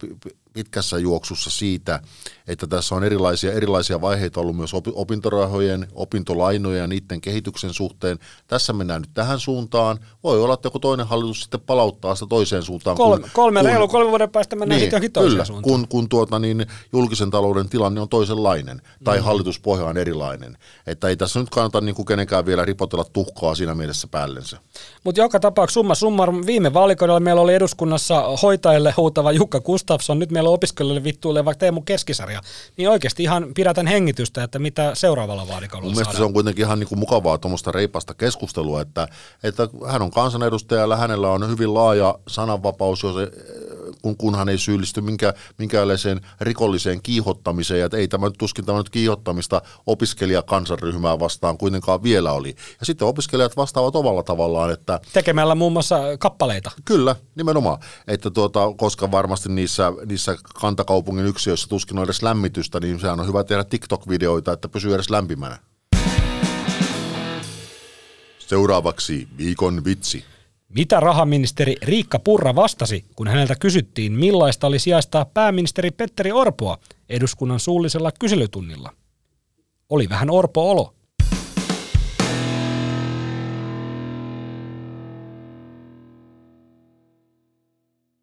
[0.55, 1.99] pitkässä juoksussa siitä,
[2.47, 8.19] että tässä on erilaisia, erilaisia vaiheita ollut myös opintorahojen, opintolainojen ja niiden kehityksen suhteen.
[8.47, 9.99] Tässä mennään nyt tähän suuntaan.
[10.23, 12.97] Voi olla, että joku toinen hallitus sitten palauttaa sitä toiseen suuntaan.
[12.97, 15.71] Kolme, kun, kolme kun, reilu kolme vuoden päästä mennään niin, johonkin toiseen kyllä, suuntaan.
[15.71, 19.23] Kun, kun tuota, niin julkisen talouden tilanne on toisenlainen tai mm.
[19.23, 20.57] hallituspohja on erilainen.
[20.87, 24.57] Että ei tässä nyt kannata niin kuin kenenkään vielä ripotella tuhkaa siinä mielessä päällensä.
[25.03, 30.31] Mutta joka tapauksessa summa summarum, viime vaalikaudella meillä oli eduskunnassa hoitajille huutava Jukka Gustafsson, nyt
[30.31, 32.41] meillä on opiskelijoille vittuille vaikka Teemu Keskisarja,
[32.77, 36.79] niin oikeasti ihan pidätän hengitystä, että mitä seuraavalla vaalikaudella Mun mielestä se on kuitenkin ihan
[36.79, 39.07] niin kuin mukavaa tuommoista reipasta keskustelua, että,
[39.43, 43.15] että hän on kansanedustaja ja hänellä on hyvin laaja sananvapaus, jos
[44.05, 48.77] kun, kun hän ei syyllisty minkä, minkäänlaiseen rikolliseen kiihottamiseen, ja ei tämä nyt tuskin tämä
[48.77, 52.55] nyt kiihottamista opiskelijakansanryhmää vastaan kuitenkaan vielä oli.
[52.79, 54.99] Ja sitten opiskelijat vastaavat omalla tavallaan, että...
[55.13, 56.71] Tekemällä muun muassa kappaleita.
[56.85, 57.77] Kyllä, nimenomaan.
[58.07, 63.27] Että tuota, koska varmasti niissä, niissä kantakaupungin yksiöissä tuskin on edes lämmitystä, niin sehän on
[63.27, 65.59] hyvä tehdä TikTok-videoita, että pysyy edes lämpimänä.
[68.39, 70.34] Seuraavaksi viikon vitsi.
[70.75, 76.77] Mitä rahaministeri Riikka Purra vastasi, kun häneltä kysyttiin, millaista oli sijaistaa pääministeri Petteri Orpoa
[77.09, 78.93] eduskunnan suullisella kyselytunnilla?
[79.89, 80.94] Oli vähän Orpo-olo.